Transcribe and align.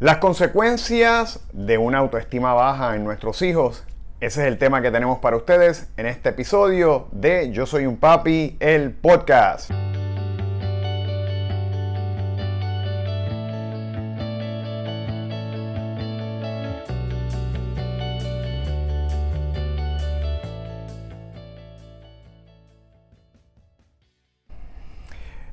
Las 0.00 0.16
consecuencias 0.16 1.40
de 1.52 1.76
una 1.76 1.98
autoestima 1.98 2.54
baja 2.54 2.96
en 2.96 3.04
nuestros 3.04 3.42
hijos, 3.42 3.84
ese 4.20 4.40
es 4.40 4.48
el 4.48 4.56
tema 4.56 4.80
que 4.80 4.90
tenemos 4.90 5.18
para 5.18 5.36
ustedes 5.36 5.90
en 5.98 6.06
este 6.06 6.30
episodio 6.30 7.08
de 7.12 7.52
Yo 7.52 7.66
Soy 7.66 7.84
un 7.84 7.98
Papi, 7.98 8.56
el 8.60 8.92
podcast. 8.92 9.70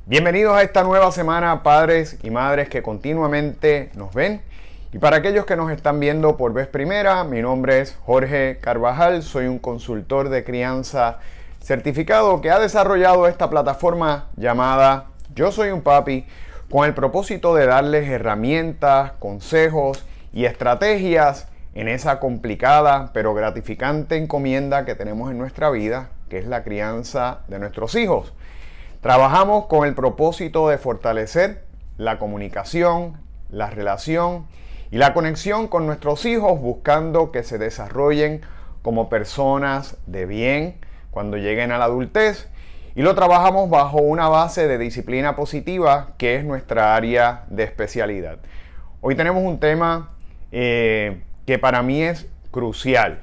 Bienvenidos 0.09 0.55
a 0.55 0.61
esta 0.61 0.83
nueva 0.83 1.11
semana, 1.11 1.63
padres 1.63 2.17
y 2.23 2.29
madres 2.29 2.69
que 2.69 2.81
continuamente 2.81 3.91
nos 3.93 4.13
ven. 4.13 4.41
Y 4.93 4.99
para 4.99 5.17
aquellos 5.17 5.45
que 5.45 5.57
nos 5.57 5.69
están 5.69 5.99
viendo 5.99 6.37
por 6.37 6.54
vez 6.54 6.68
primera, 6.68 7.25
mi 7.25 7.41
nombre 7.41 7.82
es 7.82 7.97
Jorge 8.05 8.57
Carvajal, 8.61 9.21
soy 9.21 9.47
un 9.47 9.59
consultor 9.59 10.29
de 10.29 10.46
crianza 10.46 11.19
certificado 11.61 12.39
que 12.39 12.51
ha 12.51 12.57
desarrollado 12.57 13.27
esta 13.27 13.49
plataforma 13.49 14.29
llamada 14.37 15.07
Yo 15.35 15.51
Soy 15.51 15.71
un 15.71 15.82
Papi 15.82 16.25
con 16.71 16.85
el 16.85 16.93
propósito 16.93 17.54
de 17.54 17.65
darles 17.65 18.07
herramientas, 18.07 19.11
consejos 19.19 20.05
y 20.32 20.46
estrategias 20.46 21.49
en 21.75 21.89
esa 21.89 22.21
complicada 22.21 23.11
pero 23.13 23.33
gratificante 23.33 24.15
encomienda 24.15 24.85
que 24.85 24.96
tenemos 24.96 25.32
en 25.32 25.37
nuestra 25.37 25.69
vida, 25.69 26.11
que 26.29 26.37
es 26.37 26.47
la 26.47 26.63
crianza 26.63 27.39
de 27.49 27.60
nuestros 27.60 27.93
hijos. 27.96 28.32
Trabajamos 29.01 29.68
con 29.68 29.87
el 29.87 29.93
propósito 29.93 30.69
de 30.69 30.78
fortalecer 30.79 31.64
la 31.97 32.17
comunicación, 32.17 33.17
la 33.50 33.69
relación 33.69 34.47
y 34.89 34.97
la 34.97 35.14
conexión 35.14 35.67
con 35.67 35.86
nuestros 35.86 36.25
hijos 36.25 36.59
buscando 36.59 37.31
que 37.31 37.44
se 37.44 37.58
desarrollen 37.58 38.41
como 38.81 39.08
personas 39.09 39.97
de 40.08 40.25
bien 40.25 40.77
cuando 41.11 41.38
lleguen 41.38 41.71
a 41.71 41.77
la 41.77 41.86
adultez 41.86 42.49
y 42.95 43.03
lo 43.03 43.13
trabajamos 43.13 43.69
bajo 43.69 43.97
una 43.97 44.30
base 44.30 44.67
de 44.67 44.80
disciplina 44.80 45.36
positiva 45.36 46.16
que 46.17 46.36
es 46.36 46.43
nuestra 46.43 46.95
área 46.95 47.43
de 47.49 47.64
especialidad. 47.64 48.39
Hoy 49.02 49.14
tenemos 49.14 49.43
un 49.43 49.59
tema 49.59 50.09
eh, 50.52 51.21
que 51.45 51.59
para 51.59 51.83
mí 51.83 52.02
es 52.02 52.27
crucial. 52.49 53.19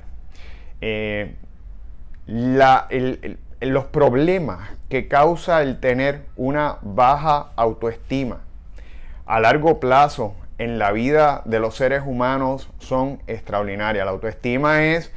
Eh, 0.80 1.34
los 3.72 3.84
problemas 3.86 4.70
que 4.88 5.08
causa 5.08 5.62
el 5.62 5.80
tener 5.80 6.22
una 6.36 6.78
baja 6.82 7.52
autoestima 7.56 8.40
a 9.26 9.40
largo 9.40 9.80
plazo 9.80 10.34
en 10.58 10.78
la 10.78 10.92
vida 10.92 11.42
de 11.46 11.58
los 11.58 11.76
seres 11.76 12.02
humanos 12.04 12.70
son 12.78 13.20
extraordinarias. 13.26 14.04
La 14.04 14.12
autoestima 14.12 14.84
es 14.84 15.10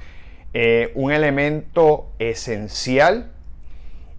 eh, 0.54 0.92
un 0.96 1.12
elemento 1.12 2.08
esencial, 2.20 3.32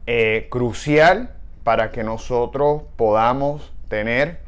eh, 0.06 0.46
crucial 0.50 1.30
para 1.64 1.90
que 1.90 2.04
nosotros 2.04 2.82
podamos 2.96 3.72
tener 3.88 4.40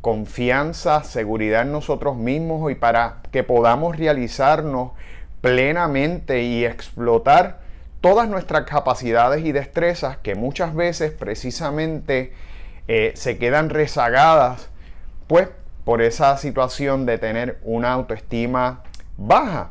confianza, 0.00 1.04
seguridad 1.04 1.62
en 1.62 1.72
nosotros 1.72 2.16
mismos 2.16 2.70
y 2.70 2.74
para 2.74 3.22
que 3.30 3.42
podamos 3.42 3.96
realizarnos 3.96 4.92
plenamente 5.40 6.42
y 6.42 6.64
explotar 6.64 7.61
todas 8.02 8.28
nuestras 8.28 8.64
capacidades 8.64 9.44
y 9.44 9.52
destrezas 9.52 10.18
que 10.18 10.34
muchas 10.34 10.74
veces 10.74 11.12
precisamente 11.12 12.32
eh, 12.88 13.12
se 13.14 13.38
quedan 13.38 13.70
rezagadas, 13.70 14.68
pues 15.28 15.48
por 15.84 16.02
esa 16.02 16.36
situación 16.36 17.06
de 17.06 17.16
tener 17.18 17.60
una 17.62 17.92
autoestima 17.92 18.82
baja. 19.16 19.70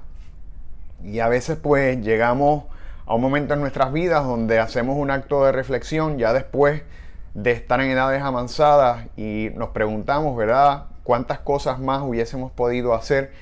Y 1.04 1.20
a 1.20 1.28
veces 1.28 1.58
pues 1.62 2.00
llegamos 2.00 2.64
a 3.06 3.16
un 3.16 3.22
momento 3.22 3.54
en 3.54 3.60
nuestras 3.60 3.92
vidas 3.92 4.24
donde 4.24 4.60
hacemos 4.60 4.96
un 4.98 5.12
acto 5.12 5.44
de 5.44 5.52
reflexión 5.52 6.18
ya 6.18 6.32
después 6.32 6.84
de 7.34 7.52
estar 7.52 7.82
en 7.82 7.92
edades 7.92 8.22
avanzadas 8.22 9.08
y 9.18 9.50
nos 9.56 9.70
preguntamos, 9.70 10.38
¿verdad? 10.38 10.86
¿Cuántas 11.04 11.40
cosas 11.40 11.80
más 11.80 12.02
hubiésemos 12.02 12.54
podido 12.54 12.94
hacer? 12.94 13.34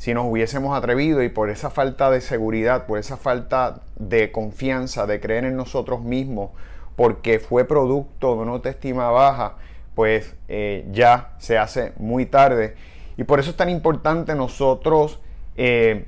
Si 0.00 0.14
nos 0.14 0.24
hubiésemos 0.24 0.74
atrevido 0.74 1.22
y 1.22 1.28
por 1.28 1.50
esa 1.50 1.68
falta 1.68 2.10
de 2.10 2.22
seguridad, 2.22 2.86
por 2.86 2.98
esa 2.98 3.18
falta 3.18 3.82
de 3.96 4.32
confianza, 4.32 5.06
de 5.06 5.20
creer 5.20 5.44
en 5.44 5.56
nosotros 5.58 6.00
mismos, 6.00 6.52
porque 6.96 7.38
fue 7.38 7.66
producto 7.66 8.34
de 8.34 8.40
una 8.40 8.52
autoestima 8.52 9.10
baja, 9.10 9.56
pues 9.94 10.36
eh, 10.48 10.88
ya 10.90 11.34
se 11.36 11.58
hace 11.58 11.92
muy 11.98 12.24
tarde. 12.24 12.76
Y 13.18 13.24
por 13.24 13.40
eso 13.40 13.50
es 13.50 13.58
tan 13.58 13.68
importante 13.68 14.34
nosotros 14.34 15.20
eh, 15.56 16.06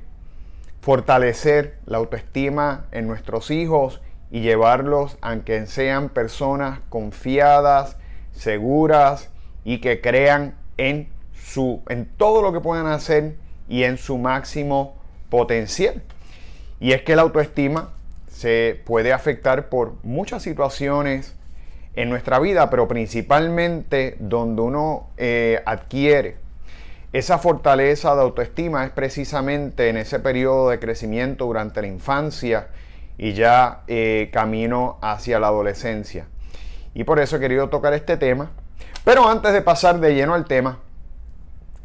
fortalecer 0.81 1.77
la 1.85 1.99
autoestima 1.99 2.87
en 2.91 3.05
nuestros 3.05 3.51
hijos 3.51 4.01
y 4.31 4.41
llevarlos 4.41 5.19
a 5.21 5.37
que 5.41 5.67
sean 5.67 6.09
personas 6.09 6.79
confiadas, 6.89 7.97
seguras 8.31 9.29
y 9.63 9.81
que 9.81 10.01
crean 10.01 10.55
en, 10.77 11.09
su, 11.35 11.83
en 11.89 12.07
todo 12.07 12.41
lo 12.41 12.51
que 12.53 12.59
puedan 12.59 12.87
hacer 12.87 13.42
y 13.73 13.85
en 13.85 13.97
su 13.97 14.19
máximo 14.19 14.95
potencial. 15.31 16.03
Y 16.79 16.91
es 16.91 17.01
que 17.01 17.15
la 17.15 17.23
autoestima 17.23 17.89
se 18.27 18.79
puede 18.85 19.13
afectar 19.13 19.67
por 19.69 19.95
muchas 20.03 20.43
situaciones 20.43 21.35
en 21.95 22.11
nuestra 22.11 22.37
vida, 22.37 22.69
pero 22.69 22.87
principalmente 22.87 24.15
donde 24.19 24.61
uno 24.61 25.07
eh, 25.17 25.63
adquiere 25.65 26.37
esa 27.13 27.39
fortaleza 27.39 28.13
de 28.13 28.21
autoestima 28.21 28.85
es 28.85 28.91
precisamente 28.91 29.89
en 29.89 29.97
ese 29.97 30.19
periodo 30.19 30.69
de 30.69 30.79
crecimiento 30.79 31.45
durante 31.45 31.81
la 31.81 31.87
infancia 31.87 32.67
y 33.17 33.33
ya 33.33 33.81
eh, 33.87 34.29
camino 34.31 34.99
hacia 35.01 35.39
la 35.39 35.47
adolescencia. 35.47 36.27
Y 36.93 37.05
por 37.05 37.19
eso 37.19 37.37
he 37.37 37.39
querido 37.39 37.69
tocar 37.69 37.93
este 37.93 38.17
tema. 38.17 38.51
Pero 39.03 39.27
antes 39.27 39.51
de 39.51 39.63
pasar 39.63 39.99
de 39.99 40.13
lleno 40.13 40.35
al 40.35 40.45
tema, 40.45 40.77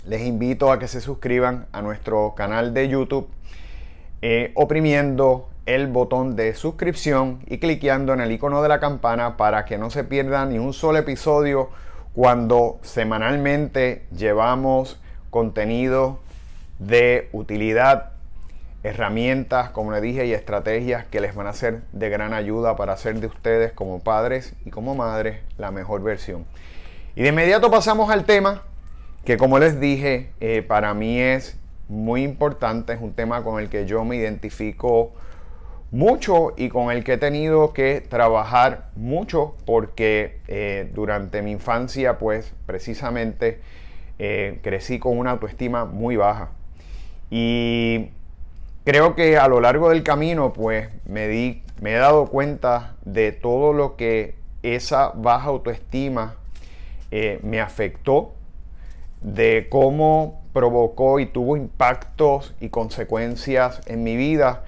les 0.08 0.22
invito 0.22 0.72
a 0.72 0.78
que 0.78 0.88
se 0.88 1.02
suscriban 1.02 1.66
a 1.70 1.82
nuestro 1.82 2.34
canal 2.34 2.72
de 2.72 2.88
YouTube 2.88 3.28
eh, 4.22 4.52
oprimiendo 4.54 5.50
el 5.66 5.86
botón 5.86 6.34
de 6.34 6.54
suscripción 6.54 7.40
y 7.46 7.58
cliqueando 7.58 8.14
en 8.14 8.20
el 8.20 8.32
icono 8.32 8.62
de 8.62 8.70
la 8.70 8.80
campana 8.80 9.36
para 9.36 9.66
que 9.66 9.76
no 9.76 9.90
se 9.90 10.04
pierdan 10.04 10.48
ni 10.48 10.58
un 10.58 10.72
solo 10.72 10.98
episodio 10.98 11.68
cuando 12.14 12.78
semanalmente 12.82 14.06
llevamos 14.10 14.98
contenido 15.28 16.20
de 16.78 17.28
utilidad, 17.32 18.12
herramientas, 18.82 19.68
como 19.70 19.92
les 19.92 20.00
dije, 20.00 20.24
y 20.24 20.32
estrategias 20.32 21.04
que 21.04 21.20
les 21.20 21.34
van 21.34 21.48
a 21.48 21.52
ser 21.52 21.82
de 21.92 22.08
gran 22.08 22.32
ayuda 22.32 22.76
para 22.76 22.94
hacer 22.94 23.20
de 23.20 23.26
ustedes 23.26 23.72
como 23.72 24.00
padres 24.00 24.54
y 24.64 24.70
como 24.70 24.94
madres 24.94 25.40
la 25.58 25.70
mejor 25.70 26.02
versión. 26.02 26.46
Y 27.14 27.22
de 27.22 27.28
inmediato 27.28 27.70
pasamos 27.70 28.10
al 28.10 28.24
tema 28.24 28.62
que 29.28 29.36
como 29.36 29.58
les 29.58 29.78
dije, 29.78 30.30
eh, 30.40 30.62
para 30.62 30.94
mí 30.94 31.20
es 31.20 31.58
muy 31.86 32.22
importante, 32.22 32.94
es 32.94 33.00
un 33.02 33.12
tema 33.12 33.44
con 33.44 33.60
el 33.60 33.68
que 33.68 33.84
yo 33.84 34.02
me 34.02 34.16
identifico 34.16 35.12
mucho 35.90 36.54
y 36.56 36.70
con 36.70 36.90
el 36.90 37.04
que 37.04 37.12
he 37.12 37.18
tenido 37.18 37.74
que 37.74 38.00
trabajar 38.00 38.88
mucho 38.96 39.54
porque 39.66 40.38
eh, 40.48 40.90
durante 40.94 41.42
mi 41.42 41.50
infancia 41.50 42.16
pues 42.16 42.54
precisamente 42.64 43.60
eh, 44.18 44.60
crecí 44.62 44.98
con 44.98 45.18
una 45.18 45.32
autoestima 45.32 45.84
muy 45.84 46.16
baja. 46.16 46.48
Y 47.30 48.08
creo 48.86 49.14
que 49.14 49.36
a 49.36 49.46
lo 49.46 49.60
largo 49.60 49.90
del 49.90 50.04
camino 50.04 50.54
pues 50.54 50.88
me, 51.04 51.28
di, 51.28 51.62
me 51.82 51.92
he 51.92 51.98
dado 51.98 52.28
cuenta 52.28 52.96
de 53.04 53.32
todo 53.32 53.74
lo 53.74 53.94
que 53.96 54.36
esa 54.62 55.12
baja 55.14 55.48
autoestima 55.48 56.36
me 57.42 57.60
afectó 57.60 58.32
de 59.20 59.66
cómo 59.70 60.42
provocó 60.52 61.20
y 61.20 61.26
tuvo 61.26 61.56
impactos 61.56 62.54
y 62.60 62.68
consecuencias 62.68 63.80
en 63.86 64.02
mi 64.02 64.16
vida 64.16 64.64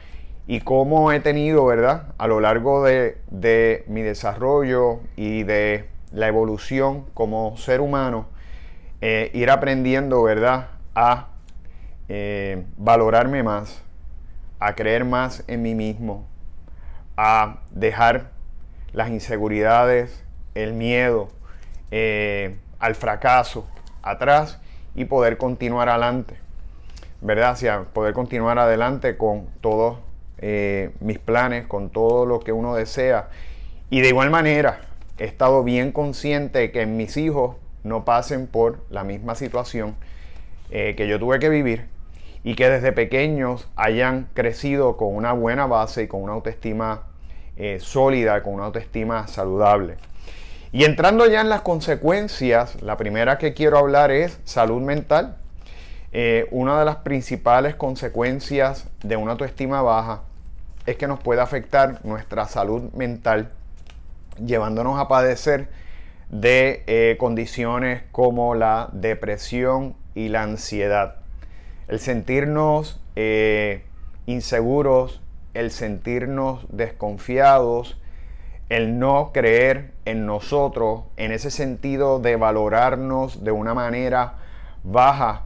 y 0.46 0.60
cómo 0.60 1.12
he 1.12 1.20
tenido, 1.20 1.64
¿verdad? 1.66 2.12
A 2.18 2.26
lo 2.26 2.40
largo 2.40 2.84
de, 2.84 3.84
mi 3.86 4.02
desarrollo 4.02 5.00
y 5.16 5.44
de 5.44 5.88
la 6.12 6.26
evolución 6.26 7.06
como 7.14 7.56
ser 7.56 7.80
humano, 7.80 8.26
eh, 9.00 9.30
ir 9.32 9.50
aprendiendo, 9.50 10.22
¿verdad? 10.22 10.68
A 10.94 11.28
eh, 12.08 12.64
valorarme 12.76 13.44
más, 13.44 13.82
a 14.58 14.74
creer 14.74 15.04
más 15.04 15.44
en 15.46 15.62
mí 15.62 15.76
mismo, 15.76 16.26
a 17.16 17.60
dejar 17.70 18.30
las 18.92 19.08
inseguridades, 19.10 20.24
el 20.54 20.72
miedo 20.72 21.28
eh, 21.92 22.56
al 22.80 22.96
fracaso, 22.96 23.68
atrás 24.02 24.60
y 24.94 25.04
poder 25.04 25.38
continuar 25.38 25.88
adelante. 25.88 26.36
¿Verdad? 27.20 27.56
O 27.80 27.84
poder 27.84 28.14
continuar 28.14 28.58
adelante 28.58 29.16
con 29.16 29.46
todos 29.60 29.98
eh, 30.38 30.90
mis 31.00 31.18
planes, 31.18 31.66
con 31.66 31.90
todo 31.90 32.24
lo 32.24 32.40
que 32.40 32.52
uno 32.52 32.74
desea. 32.74 33.28
Y 33.90 34.00
de 34.00 34.08
igual 34.08 34.30
manera, 34.30 34.80
he 35.18 35.24
estado 35.24 35.62
bien 35.62 35.92
consciente 35.92 36.70
que 36.70 36.86
mis 36.86 37.16
hijos 37.18 37.56
no 37.84 38.04
pasen 38.04 38.46
por 38.46 38.78
la 38.90 39.04
misma 39.04 39.34
situación 39.34 39.96
eh, 40.70 40.94
que 40.96 41.08
yo 41.08 41.18
tuve 41.18 41.38
que 41.40 41.48
vivir 41.48 41.88
y 42.42 42.54
que 42.54 42.70
desde 42.70 42.92
pequeños 42.92 43.68
hayan 43.76 44.28
crecido 44.34 44.96
con 44.96 45.14
una 45.14 45.32
buena 45.32 45.66
base 45.66 46.04
y 46.04 46.08
con 46.08 46.22
una 46.22 46.32
autoestima 46.32 47.02
eh, 47.56 47.78
sólida, 47.80 48.42
con 48.42 48.54
una 48.54 48.66
autoestima 48.66 49.26
saludable. 49.26 49.96
Y 50.72 50.84
entrando 50.84 51.26
ya 51.26 51.40
en 51.40 51.48
las 51.48 51.62
consecuencias, 51.62 52.80
la 52.80 52.96
primera 52.96 53.38
que 53.38 53.54
quiero 53.54 53.76
hablar 53.76 54.12
es 54.12 54.38
salud 54.44 54.80
mental. 54.80 55.36
Eh, 56.12 56.46
una 56.52 56.78
de 56.78 56.84
las 56.84 56.96
principales 56.96 57.74
consecuencias 57.74 58.86
de 59.02 59.16
una 59.16 59.32
autoestima 59.32 59.82
baja 59.82 60.22
es 60.86 60.96
que 60.96 61.08
nos 61.08 61.18
puede 61.18 61.40
afectar 61.40 62.04
nuestra 62.04 62.46
salud 62.46 62.92
mental, 62.92 63.50
llevándonos 64.44 65.00
a 65.00 65.08
padecer 65.08 65.68
de 66.28 66.84
eh, 66.86 67.16
condiciones 67.18 68.04
como 68.12 68.54
la 68.54 68.90
depresión 68.92 69.96
y 70.14 70.28
la 70.28 70.42
ansiedad. 70.42 71.16
El 71.88 71.98
sentirnos 71.98 73.00
eh, 73.16 73.82
inseguros, 74.26 75.20
el 75.52 75.72
sentirnos 75.72 76.64
desconfiados, 76.68 77.96
el 78.70 78.98
no 78.98 79.32
creer 79.34 79.92
en 80.04 80.24
nosotros, 80.24 81.02
en 81.16 81.32
ese 81.32 81.50
sentido 81.50 82.20
de 82.20 82.36
valorarnos 82.36 83.44
de 83.44 83.50
una 83.50 83.74
manera 83.74 84.34
baja, 84.84 85.42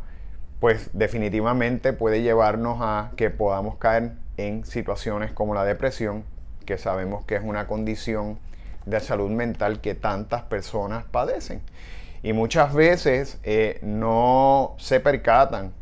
pues 0.61 0.91
definitivamente 0.93 1.93
puede 1.93 2.23
llevarnos 2.23 2.79
a 2.81 3.11
que 3.17 3.31
podamos 3.31 3.77
caer 3.77 4.13
en 4.37 4.65
situaciones 4.65 5.33
como 5.33 5.55
la 5.55 5.65
depresión, 5.65 6.25
que 6.67 6.79
sabemos 6.79 7.25
que 7.25 7.37
es 7.37 7.43
una 7.43 7.67
condición 7.67 8.39
de 8.85 9.01
salud 9.01 9.31
mental 9.31 9.81
que 9.81 9.95
tantas 9.95 10.43
personas 10.43 11.05
padecen. 11.05 11.63
Y 12.23 12.35
muchas 12.35 12.75
veces 12.75 13.39
eh, 13.43 13.79
no 13.83 14.75
se 14.79 15.01
percatan 15.01 15.73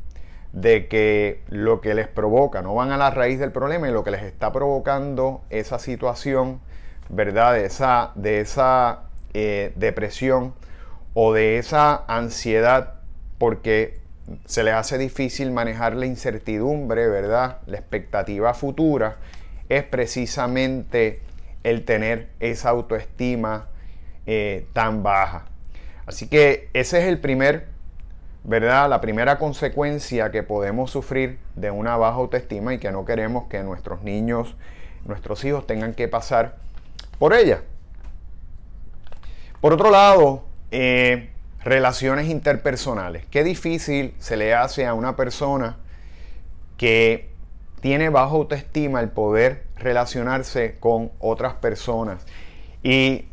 de 0.53 0.87
que 0.87 1.43
lo 1.49 1.81
que 1.81 1.95
les 1.95 2.09
provoca, 2.09 2.63
no 2.63 2.75
van 2.75 2.93
a 2.93 2.97
la 2.97 3.11
raíz 3.11 3.39
del 3.41 3.53
problema 3.53 3.89
y 3.89 3.93
lo 3.93 4.05
que 4.05 4.11
les 4.11 4.23
está 4.23 4.53
provocando 4.53 5.41
esa 5.51 5.79
situación, 5.79 6.61
¿verdad? 7.09 7.55
De 7.55 7.67
esa, 7.67 8.13
de 8.15 8.41
esa 8.41 9.05
eh, 9.35 9.73
depresión 9.77 10.55
o 11.15 11.33
de 11.33 11.59
esa 11.59 12.05
ansiedad, 12.07 12.95
porque 13.39 14.01
se 14.45 14.63
les 14.63 14.75
hace 14.75 14.99
difícil 14.99 15.51
manejar 15.51 15.95
la 15.95 16.07
incertidumbre, 16.07 17.09
¿verdad? 17.09 17.59
La 17.67 17.79
expectativa 17.79 18.55
futura 18.55 19.17
es 19.69 19.83
precisamente 19.85 21.21
el 21.65 21.85
tener 21.85 22.29
esa 22.41 22.71
autoestima 22.71 23.69
eh, 24.27 24.67
tan 24.73 25.03
baja. 25.03 25.47
Así 26.07 26.29
que 26.29 26.69
ese 26.73 27.01
es 27.01 27.05
el 27.05 27.19
primer, 27.19 27.67
¿verdad? 28.45 28.89
La 28.89 29.01
primera 29.01 29.39
consecuencia 29.39 30.31
que 30.31 30.43
podemos 30.43 30.91
sufrir 30.91 31.39
de 31.55 31.71
una 31.71 31.97
baja 31.97 32.17
autoestima 32.17 32.75
y 32.75 32.79
que 32.79 32.91
no 32.91 33.05
queremos 33.05 33.49
que 33.49 33.63
nuestros 33.63 34.03
niños, 34.03 34.57
nuestros 35.05 35.45
hijos 35.45 35.67
tengan 35.67 35.95
que 35.95 36.09
pasar 36.09 36.57
por 37.23 37.35
ella. 37.35 37.63
Por 39.61 39.73
otro 39.73 39.93
lado, 39.93 40.43
eh, 40.73 41.31
relaciones 41.63 42.29
interpersonales. 42.29 43.27
Qué 43.27 43.45
difícil 43.45 44.13
se 44.19 44.37
le 44.37 44.55
hace 44.55 44.87
a 44.87 44.95
una 44.95 45.15
persona 45.15 45.77
que 46.77 47.31
tiene 47.81 48.09
baja 48.09 48.33
autoestima 48.33 48.99
el 48.99 49.11
poder 49.11 49.67
relacionarse 49.77 50.79
con 50.81 51.13
otras 51.21 51.55
personas. 51.55 52.27
Y 52.83 53.27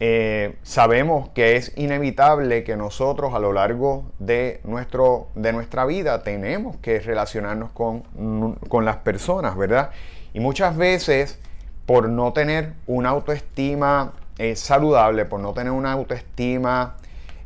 eh, 0.00 0.56
sabemos 0.62 1.28
que 1.34 1.56
es 1.56 1.76
inevitable 1.76 2.64
que 2.64 2.78
nosotros 2.78 3.34
a 3.34 3.40
lo 3.40 3.52
largo 3.52 4.10
de, 4.20 4.62
nuestro, 4.64 5.28
de 5.34 5.52
nuestra 5.52 5.84
vida 5.84 6.22
tenemos 6.22 6.78
que 6.78 6.98
relacionarnos 6.98 7.72
con, 7.72 8.54
con 8.70 8.86
las 8.86 8.96
personas, 8.96 9.54
¿verdad? 9.54 9.90
Y 10.32 10.40
muchas 10.40 10.78
veces 10.78 11.38
por 11.86 12.08
no 12.08 12.32
tener 12.32 12.74
una 12.86 13.10
autoestima 13.10 14.12
eh, 14.38 14.56
saludable, 14.56 15.24
por 15.24 15.40
no 15.40 15.52
tener 15.52 15.72
una 15.72 15.92
autoestima 15.92 16.96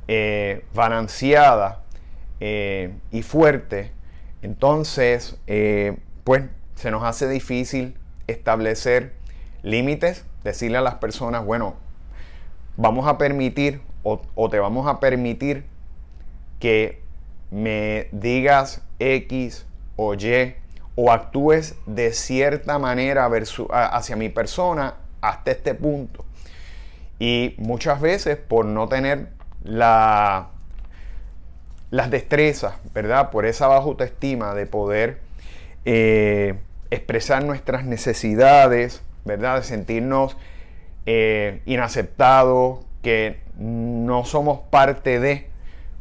eh, 0.08 0.64
balanceada 0.74 1.82
y 2.38 3.22
fuerte, 3.22 3.92
entonces 4.42 5.38
pues 6.22 6.44
se 6.74 6.90
nos 6.90 7.02
hace 7.02 7.26
difícil 7.28 7.96
establecer 8.26 9.14
límites, 9.62 10.24
decirle 10.44 10.78
a 10.78 10.82
las 10.82 10.96
personas, 10.96 11.44
bueno, 11.44 11.76
vamos 12.76 13.08
a 13.08 13.18
permitir 13.18 13.80
o, 14.02 14.48
te 14.48 14.60
vamos 14.60 14.86
a 14.86 15.00
permitir 15.00 15.64
que 16.60 17.02
me 17.50 18.08
digas 18.12 18.82
X 19.00 19.66
o 19.96 20.14
Y 20.14 20.54
o 20.96 21.12
actúes 21.12 21.76
de 21.86 22.12
cierta 22.12 22.78
manera 22.78 23.30
hacia 23.70 24.16
mi 24.16 24.28
persona 24.30 24.94
hasta 25.20 25.52
este 25.52 25.74
punto. 25.74 26.24
Y 27.18 27.54
muchas 27.58 28.00
veces 28.00 28.36
por 28.36 28.64
no 28.64 28.88
tener 28.88 29.28
la, 29.62 30.48
las 31.90 32.10
destrezas, 32.10 32.74
¿verdad? 32.92 33.30
Por 33.30 33.46
esa 33.46 33.68
baja 33.68 33.84
autoestima 33.84 34.54
de 34.54 34.66
poder 34.66 35.20
eh, 35.84 36.58
expresar 36.90 37.44
nuestras 37.44 37.84
necesidades, 37.84 39.02
¿verdad? 39.24 39.56
De 39.56 39.62
sentirnos 39.64 40.36
eh, 41.04 41.62
inaceptados, 41.66 42.80
que 43.02 43.40
no 43.58 44.24
somos 44.24 44.60
parte 44.70 45.20
de, 45.20 45.48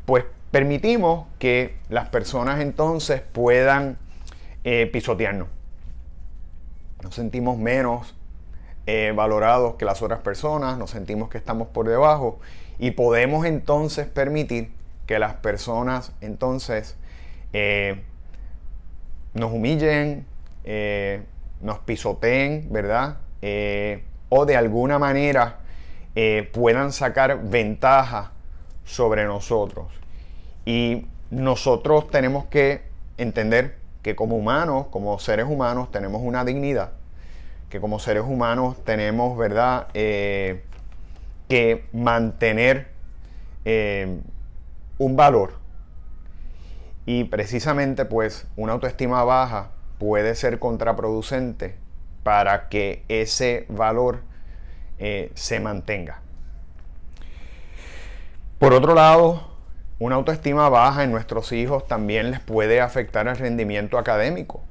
pues 0.06 0.26
permitimos 0.52 1.28
que 1.38 1.76
las 1.90 2.10
personas 2.10 2.62
entonces 2.62 3.22
puedan 3.22 3.98
eh, 4.66 4.90
pisotearnos. 4.92 5.48
Nos 7.02 7.16
sentimos 7.16 7.58
menos 7.58 8.14
eh, 8.86 9.14
valorados 9.16 9.76
que 9.76 9.86
las 9.86 10.02
otras 10.02 10.20
personas, 10.20 10.78
nos 10.78 10.92
sentimos 10.92 11.30
que 11.30 11.38
estamos 11.38 11.70
por 11.70 11.88
debajo 11.88 12.40
y 12.78 12.92
podemos 12.92 13.46
entonces 13.46 14.06
permitir 14.08 14.72
que 15.06 15.20
las 15.20 15.36
personas 15.36 16.12
entonces 16.20 16.98
nos 19.36 19.52
humillen, 19.52 20.26
eh, 20.64 21.24
nos 21.62 21.80
pisoteen, 21.80 22.68
¿verdad? 22.72 23.18
Eh, 23.42 24.04
o 24.30 24.46
de 24.46 24.56
alguna 24.56 24.98
manera 24.98 25.60
eh, 26.16 26.50
puedan 26.54 26.92
sacar 26.92 27.44
ventaja 27.44 28.32
sobre 28.86 29.26
nosotros. 29.26 29.88
Y 30.66 31.06
nosotros 31.30 32.10
tenemos 32.10 32.46
que 32.46 32.84
entender 33.18 33.76
que 34.06 34.16
como 34.16 34.36
humanos, 34.36 34.86
como 34.92 35.18
seres 35.18 35.48
humanos, 35.50 35.90
tenemos 35.90 36.22
una 36.24 36.46
dignidad, 36.46 36.92
que 37.70 37.82
como 37.82 37.98
seres 37.98 38.22
humanos 38.22 38.78
tenemos, 38.84 39.36
¿verdad?, 39.36 39.88
que 39.94 41.86
mantener 41.92 42.90
un 43.66 45.16
valor. 45.16 45.54
Y 47.08 47.24
precisamente 47.24 48.06
pues 48.06 48.46
una 48.56 48.74
autoestima 48.74 49.24
baja 49.24 49.72
puede 49.98 50.36
ser 50.36 50.60
contraproducente 50.60 51.76
para 52.22 52.70
que 52.70 53.04
ese 53.08 53.66
valor 53.70 54.22
eh, 55.00 55.32
se 55.34 55.60
mantenga. 55.60 56.22
Por 58.60 58.72
otro 58.72 58.94
lado, 58.94 59.55
una 59.98 60.16
autoestima 60.16 60.68
baja 60.70 61.04
en 61.04 61.12
nuestros 61.12 61.52
hijos 61.52 61.88
también 61.88 62.32
les 62.32 62.40
puede 62.42 62.82
afectar 62.82 63.28
el 63.28 63.38
rendimiento 63.38 63.98
académico. 63.98 64.62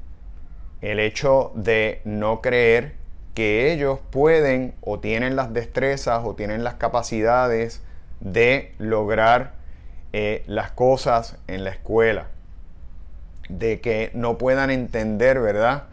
El 0.82 1.00
hecho 1.00 1.52
de 1.54 2.02
no 2.04 2.42
creer 2.42 2.94
que 3.32 3.72
ellos 3.72 4.00
pueden 4.10 4.74
o 4.82 5.00
tienen 5.00 5.34
las 5.34 5.52
destrezas 5.52 6.22
o 6.24 6.34
tienen 6.34 6.62
las 6.62 6.74
capacidades 6.74 7.82
de 8.20 8.74
lograr 8.78 9.54
eh, 10.12 10.44
las 10.46 10.70
cosas 10.70 11.38
en 11.48 11.64
la 11.64 11.70
escuela 11.70 12.28
de 13.48 13.80
que 13.80 14.10
no 14.14 14.38
puedan 14.38 14.70
entender, 14.70 15.40
¿verdad? 15.40 15.84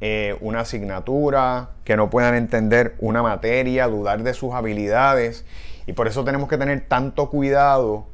Eh, 0.00 0.36
una 0.40 0.60
asignatura, 0.60 1.70
que 1.84 1.96
no 1.96 2.10
puedan 2.10 2.34
entender 2.34 2.94
una 2.98 3.22
materia, 3.22 3.88
dudar 3.88 4.22
de 4.22 4.34
sus 4.34 4.54
habilidades. 4.54 5.44
Y 5.86 5.92
por 5.92 6.08
eso 6.08 6.24
tenemos 6.24 6.48
que 6.48 6.58
tener 6.58 6.82
tanto 6.82 7.30
cuidado 7.30 8.06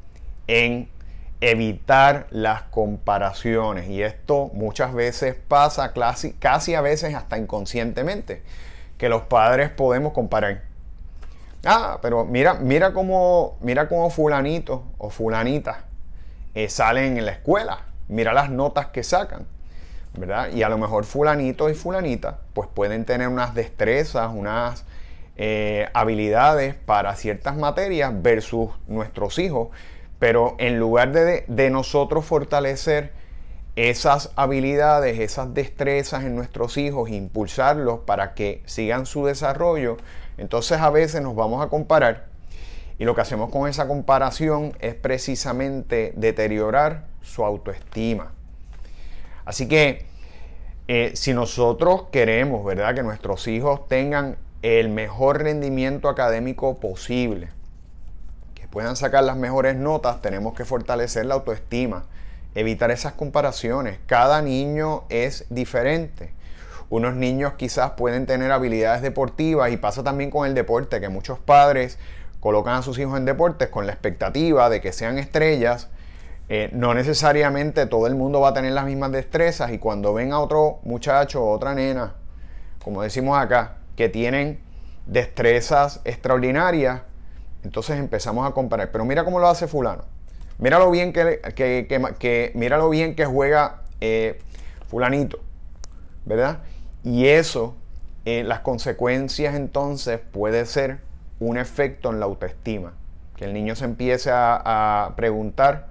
en 0.51 0.89
evitar 1.39 2.27
las 2.29 2.63
comparaciones. 2.63 3.89
Y 3.89 4.03
esto 4.03 4.51
muchas 4.53 4.93
veces 4.93 5.35
pasa 5.47 5.93
casi, 5.93 6.33
casi 6.33 6.75
a 6.75 6.81
veces 6.81 7.15
hasta 7.15 7.37
inconscientemente, 7.37 8.43
que 8.97 9.09
los 9.09 9.23
padres 9.23 9.69
podemos 9.69 10.13
comparar. 10.13 10.63
Ah, 11.65 11.99
pero 12.01 12.25
mira, 12.25 12.55
mira 12.55 12.93
cómo, 12.93 13.57
mira 13.61 13.87
cómo 13.87 14.09
fulanito 14.09 14.83
o 14.97 15.09
fulanita 15.09 15.85
eh, 16.55 16.69
salen 16.69 17.17
en 17.17 17.25
la 17.25 17.31
escuela 17.31 17.91
mira 18.11 18.33
las 18.33 18.49
notas 18.49 18.87
que 18.87 19.03
sacan, 19.03 19.47
¿verdad? 20.17 20.51
Y 20.53 20.63
a 20.63 20.69
lo 20.69 20.77
mejor 20.77 21.05
fulanito 21.05 21.69
y 21.69 21.73
fulanita, 21.73 22.39
pues 22.53 22.67
pueden 22.71 23.05
tener 23.05 23.29
unas 23.29 23.55
destrezas, 23.55 24.29
unas 24.33 24.83
eh, 25.37 25.87
habilidades 25.93 26.75
para 26.75 27.15
ciertas 27.15 27.55
materias 27.57 28.11
versus 28.21 28.69
nuestros 28.87 29.39
hijos, 29.39 29.69
Pero 30.21 30.55
en 30.57 30.79
lugar 30.79 31.11
de, 31.11 31.43
de 31.49 31.69
nosotros 31.69 32.23
fortalecer 32.23 33.11
esas 33.75 34.31
habilidades, 34.37 35.19
esas 35.19 35.53
destrezas 35.53 36.23
en 36.23 36.35
nuestros 36.35 36.77
hijos, 36.77 37.09
impulsarlos 37.09 38.01
para 38.05 38.33
que 38.35 38.61
sigan 38.65 39.05
su 39.05 39.25
desarrollo, 39.25 39.97
entonces 40.37 40.79
a 40.79 40.89
veces 40.91 41.21
nos 41.21 41.35
vamos 41.35 41.65
a 41.65 41.69
comparar 41.69 42.31
y 43.01 43.03
lo 43.03 43.15
que 43.15 43.21
hacemos 43.21 43.49
con 43.49 43.67
esa 43.67 43.87
comparación 43.87 44.77
es 44.79 44.93
precisamente 44.93 46.13
deteriorar 46.15 47.07
su 47.23 47.43
autoestima. 47.43 48.31
Así 49.43 49.67
que 49.67 50.05
eh, 50.87 51.09
si 51.15 51.33
nosotros 51.33 52.03
queremos, 52.11 52.63
¿verdad?, 52.63 52.93
que 52.93 53.01
nuestros 53.01 53.47
hijos 53.47 53.87
tengan 53.87 54.37
el 54.61 54.89
mejor 54.89 55.41
rendimiento 55.41 56.09
académico 56.09 56.79
posible, 56.79 57.49
puedan 58.71 58.95
sacar 58.95 59.23
las 59.23 59.37
mejores 59.37 59.75
notas, 59.75 60.21
tenemos 60.21 60.53
que 60.53 60.65
fortalecer 60.65 61.25
la 61.25 61.35
autoestima, 61.35 62.05
evitar 62.55 62.89
esas 62.89 63.13
comparaciones. 63.13 63.99
Cada 64.07 64.41
niño 64.41 65.03
es 65.09 65.45
diferente. 65.49 66.33
Unos 66.89 67.15
niños 67.15 67.53
quizás 67.53 67.91
pueden 67.91 68.25
tener 68.25 68.51
habilidades 68.51 69.01
deportivas 69.01 69.71
y 69.71 69.77
pasa 69.77 70.03
también 70.03 70.29
con 70.31 70.47
el 70.47 70.55
deporte, 70.55 70.99
que 70.99 71.09
muchos 71.09 71.37
padres 71.39 71.97
colocan 72.39 72.75
a 72.75 72.81
sus 72.81 72.97
hijos 72.97 73.17
en 73.17 73.25
deportes 73.25 73.69
con 73.69 73.85
la 73.85 73.93
expectativa 73.93 74.69
de 74.69 74.81
que 74.81 74.91
sean 74.91 75.17
estrellas. 75.17 75.89
Eh, 76.49 76.69
no 76.73 76.93
necesariamente 76.93 77.85
todo 77.85 78.07
el 78.07 78.15
mundo 78.15 78.41
va 78.41 78.49
a 78.49 78.53
tener 78.53 78.73
las 78.73 78.85
mismas 78.85 79.11
destrezas 79.11 79.71
y 79.71 79.77
cuando 79.77 80.13
ven 80.13 80.33
a 80.33 80.39
otro 80.39 80.79
muchacho 80.83 81.43
o 81.43 81.51
otra 81.51 81.73
nena, 81.73 82.15
como 82.83 83.03
decimos 83.03 83.39
acá, 83.39 83.77
que 83.95 84.09
tienen 84.09 84.59
destrezas 85.05 86.01
extraordinarias, 86.03 87.03
entonces 87.63 87.97
empezamos 87.97 88.49
a 88.49 88.53
comparar. 88.53 88.91
Pero 88.91 89.05
mira 89.05 89.23
cómo 89.23 89.39
lo 89.39 89.47
hace 89.47 89.67
fulano. 89.67 90.03
Mira 90.57 90.77
lo 90.77 90.91
bien 90.91 91.11
que, 91.11 92.51
mira 92.53 92.77
lo 92.77 92.89
bien 92.89 93.15
que 93.15 93.25
juega 93.25 93.81
eh, 93.99 94.39
fulanito, 94.87 95.39
¿verdad? 96.25 96.59
Y 97.03 97.27
eso, 97.27 97.75
eh, 98.25 98.43
las 98.43 98.59
consecuencias 98.59 99.55
entonces 99.55 100.19
puede 100.19 100.65
ser 100.67 100.99
un 101.39 101.57
efecto 101.57 102.11
en 102.11 102.19
la 102.19 102.25
autoestima. 102.25 102.93
Que 103.35 103.45
el 103.45 103.53
niño 103.53 103.75
se 103.75 103.85
empiece 103.85 104.29
a, 104.31 105.13
preguntar, 105.15 105.87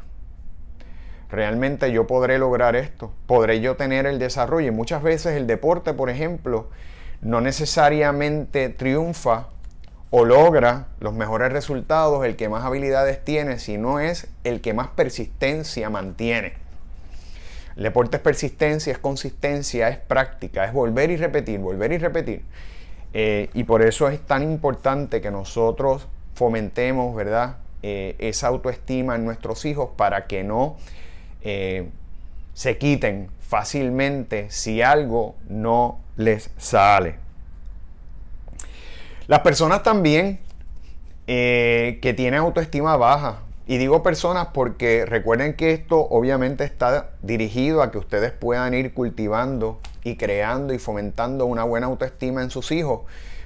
¿realmente 1.30 1.90
yo 1.90 2.06
podré 2.06 2.38
lograr 2.38 2.76
esto? 2.76 3.12
¿Podré 3.26 3.60
yo 3.60 3.74
tener 3.74 4.06
el 4.06 4.20
desarrollo? 4.20 4.68
Y 4.68 4.70
muchas 4.70 5.02
veces 5.02 5.36
el 5.36 5.48
deporte, 5.48 5.94
por 5.94 6.10
ejemplo, 6.10 6.68
no 7.22 7.40
necesariamente 7.40 8.68
triunfa 8.68 9.48
o 10.10 10.24
logra 10.24 10.88
los 10.98 11.14
mejores 11.14 11.52
resultados 11.52 12.24
el 12.24 12.36
que 12.36 12.48
más 12.48 12.64
habilidades 12.64 13.24
tiene, 13.24 13.58
sino 13.58 14.00
es 14.00 14.28
el 14.44 14.60
que 14.60 14.74
más 14.74 14.88
persistencia 14.88 15.88
mantiene. 15.88 16.54
El 17.76 17.84
deporte 17.84 18.16
es 18.16 18.22
persistencia, 18.22 18.92
es 18.92 18.98
consistencia, 18.98 19.88
es 19.88 19.98
práctica, 19.98 20.64
es 20.64 20.72
volver 20.72 21.10
y 21.10 21.16
repetir, 21.16 21.60
volver 21.60 21.92
y 21.92 21.98
repetir. 21.98 22.42
Eh, 23.12 23.50
y 23.54 23.64
por 23.64 23.82
eso 23.82 24.08
es 24.08 24.20
tan 24.20 24.42
importante 24.42 25.20
que 25.20 25.30
nosotros 25.30 26.06
fomentemos, 26.34 27.14
¿verdad? 27.14 27.56
Eh, 27.82 28.16
esa 28.18 28.48
autoestima 28.48 29.14
en 29.14 29.24
nuestros 29.24 29.64
hijos 29.64 29.90
para 29.96 30.26
que 30.26 30.44
no 30.44 30.76
eh, 31.42 31.88
se 32.52 32.76
quiten 32.76 33.30
fácilmente 33.40 34.50
si 34.50 34.82
algo 34.82 35.36
no 35.48 36.00
les 36.16 36.50
sale. 36.58 37.29
Las 39.30 39.42
personas 39.42 39.84
también 39.84 40.40
que 41.24 42.14
tienen 42.16 42.40
autoestima 42.40 42.96
baja, 42.96 43.42
y 43.68 43.78
digo 43.78 44.02
personas 44.02 44.48
porque 44.52 45.06
recuerden 45.06 45.54
que 45.54 45.70
esto 45.70 46.00
obviamente 46.00 46.64
está 46.64 47.10
dirigido 47.22 47.80
a 47.80 47.92
que 47.92 47.98
ustedes 47.98 48.32
puedan 48.32 48.74
ir 48.74 48.92
cultivando 48.92 49.78
y 50.02 50.16
creando 50.16 50.74
y 50.74 50.80
fomentando 50.80 51.46
una 51.46 51.62
buena 51.62 51.86
autoestima 51.86 52.42
en 52.42 52.50
sus 52.50 52.72
hijos. 52.72 53.02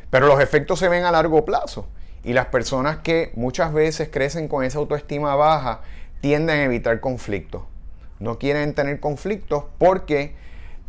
Pero 0.08 0.26
los 0.26 0.40
efectos 0.40 0.78
se 0.78 0.88
ven 0.88 1.04
a 1.04 1.12
largo 1.12 1.44
plazo. 1.44 1.86
Y 2.22 2.32
las 2.32 2.46
personas 2.46 3.00
que 3.00 3.32
muchas 3.34 3.74
veces 3.74 4.08
crecen 4.10 4.48
con 4.48 4.64
esa 4.64 4.78
autoestima 4.78 5.34
baja 5.34 5.82
tienden 6.22 6.60
a 6.60 6.64
evitar 6.64 6.98
conflictos. 7.00 7.60
No 8.20 8.38
quieren 8.38 8.72
tener 8.72 9.00
conflictos 9.00 9.64
porque 9.76 10.34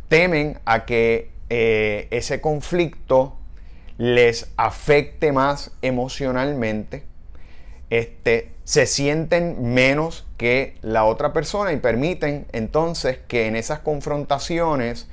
temen 0.08 0.58
a 0.64 0.86
que 0.86 1.32
eh, 1.50 2.08
ese 2.10 2.40
conflicto 2.40 3.36
les 3.98 4.52
afecte 4.56 5.32
más 5.32 5.72
emocionalmente. 5.82 7.04
Este, 7.90 8.52
se 8.64 8.86
sienten 8.86 9.74
menos 9.74 10.26
que 10.36 10.76
la 10.82 11.04
otra 11.04 11.32
persona 11.32 11.72
y 11.72 11.76
permiten 11.76 12.46
entonces 12.52 13.18
que 13.28 13.46
en 13.46 13.54
esas 13.54 13.78
confrontaciones 13.78 15.08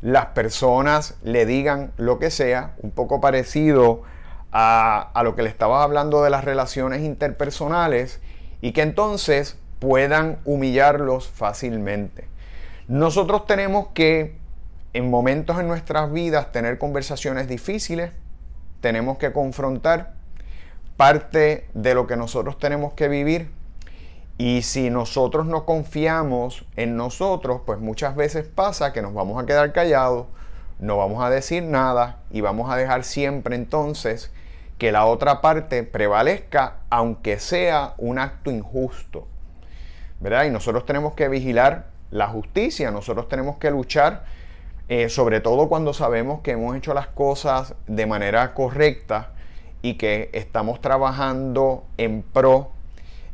las 0.00 0.26
personas 0.26 1.16
le 1.22 1.46
digan 1.46 1.92
lo 1.96 2.18
que 2.18 2.30
sea, 2.30 2.74
un 2.82 2.90
poco 2.90 3.20
parecido 3.20 4.02
a, 4.52 5.20
lo 5.24 5.34
que 5.34 5.42
le 5.42 5.48
estaba 5.48 5.82
hablando 5.82 6.22
de 6.22 6.30
las 6.30 6.44
relaciones 6.44 7.02
interpersonales, 7.02 8.20
y 8.60 8.72
que 8.72 8.82
entonces 8.82 9.58
puedan 9.80 10.38
humillarlos 10.44 11.28
fácilmente. 11.28 12.28
Nosotros 12.86 13.46
tenemos 13.46 13.88
que, 13.88 14.36
en 14.92 15.10
momentos 15.10 15.58
en 15.58 15.68
nuestras 15.68 16.12
vidas, 16.12 16.52
tener 16.52 16.78
conversaciones 16.78 17.48
difíciles, 17.48 18.12
tenemos 18.84 19.16
que 19.16 19.32
confrontar 19.32 20.12
parte 20.98 21.66
de 21.72 21.94
lo 21.94 22.06
que 22.06 22.18
nosotros 22.18 22.58
tenemos 22.58 22.92
que 22.92 23.08
vivir 23.08 23.50
y 24.36 24.60
si 24.60 24.90
nosotros 24.90 25.46
no 25.46 25.64
confiamos 25.64 26.66
en 26.76 26.94
nosotros, 26.94 27.62
pues 27.64 27.80
muchas 27.80 28.14
veces 28.14 28.46
pasa 28.46 28.92
que 28.92 29.00
nos 29.00 29.14
vamos 29.14 29.42
a 29.42 29.46
quedar 29.46 29.72
callados, 29.72 30.26
no 30.80 30.98
vamos 30.98 31.24
a 31.24 31.30
decir 31.30 31.62
nada 31.62 32.18
y 32.30 32.42
vamos 32.42 32.70
a 32.70 32.76
dejar 32.76 33.04
siempre 33.04 33.56
entonces 33.56 34.30
que 34.76 34.92
la 34.92 35.06
otra 35.06 35.40
parte 35.40 35.82
prevalezca, 35.84 36.80
aunque 36.90 37.38
sea 37.38 37.94
un 37.96 38.18
acto 38.18 38.50
injusto. 38.50 39.26
¿Verdad? 40.20 40.44
Y 40.44 40.50
nosotros 40.50 40.84
tenemos 40.84 41.14
que 41.14 41.30
vigilar 41.30 41.86
la 42.10 42.28
justicia, 42.28 42.90
nosotros 42.90 43.30
tenemos 43.30 43.56
que 43.56 43.70
luchar, 43.70 44.26
eh, 44.88 45.08
sobre 45.08 45.40
todo 45.40 45.68
cuando 45.68 45.92
sabemos 45.92 46.40
que 46.40 46.52
hemos 46.52 46.76
hecho 46.76 46.94
las 46.94 47.08
cosas 47.08 47.74
de 47.86 48.06
manera 48.06 48.54
correcta 48.54 49.32
y 49.82 49.94
que 49.94 50.30
estamos 50.32 50.80
trabajando 50.80 51.84
en 51.96 52.22
pro 52.22 52.74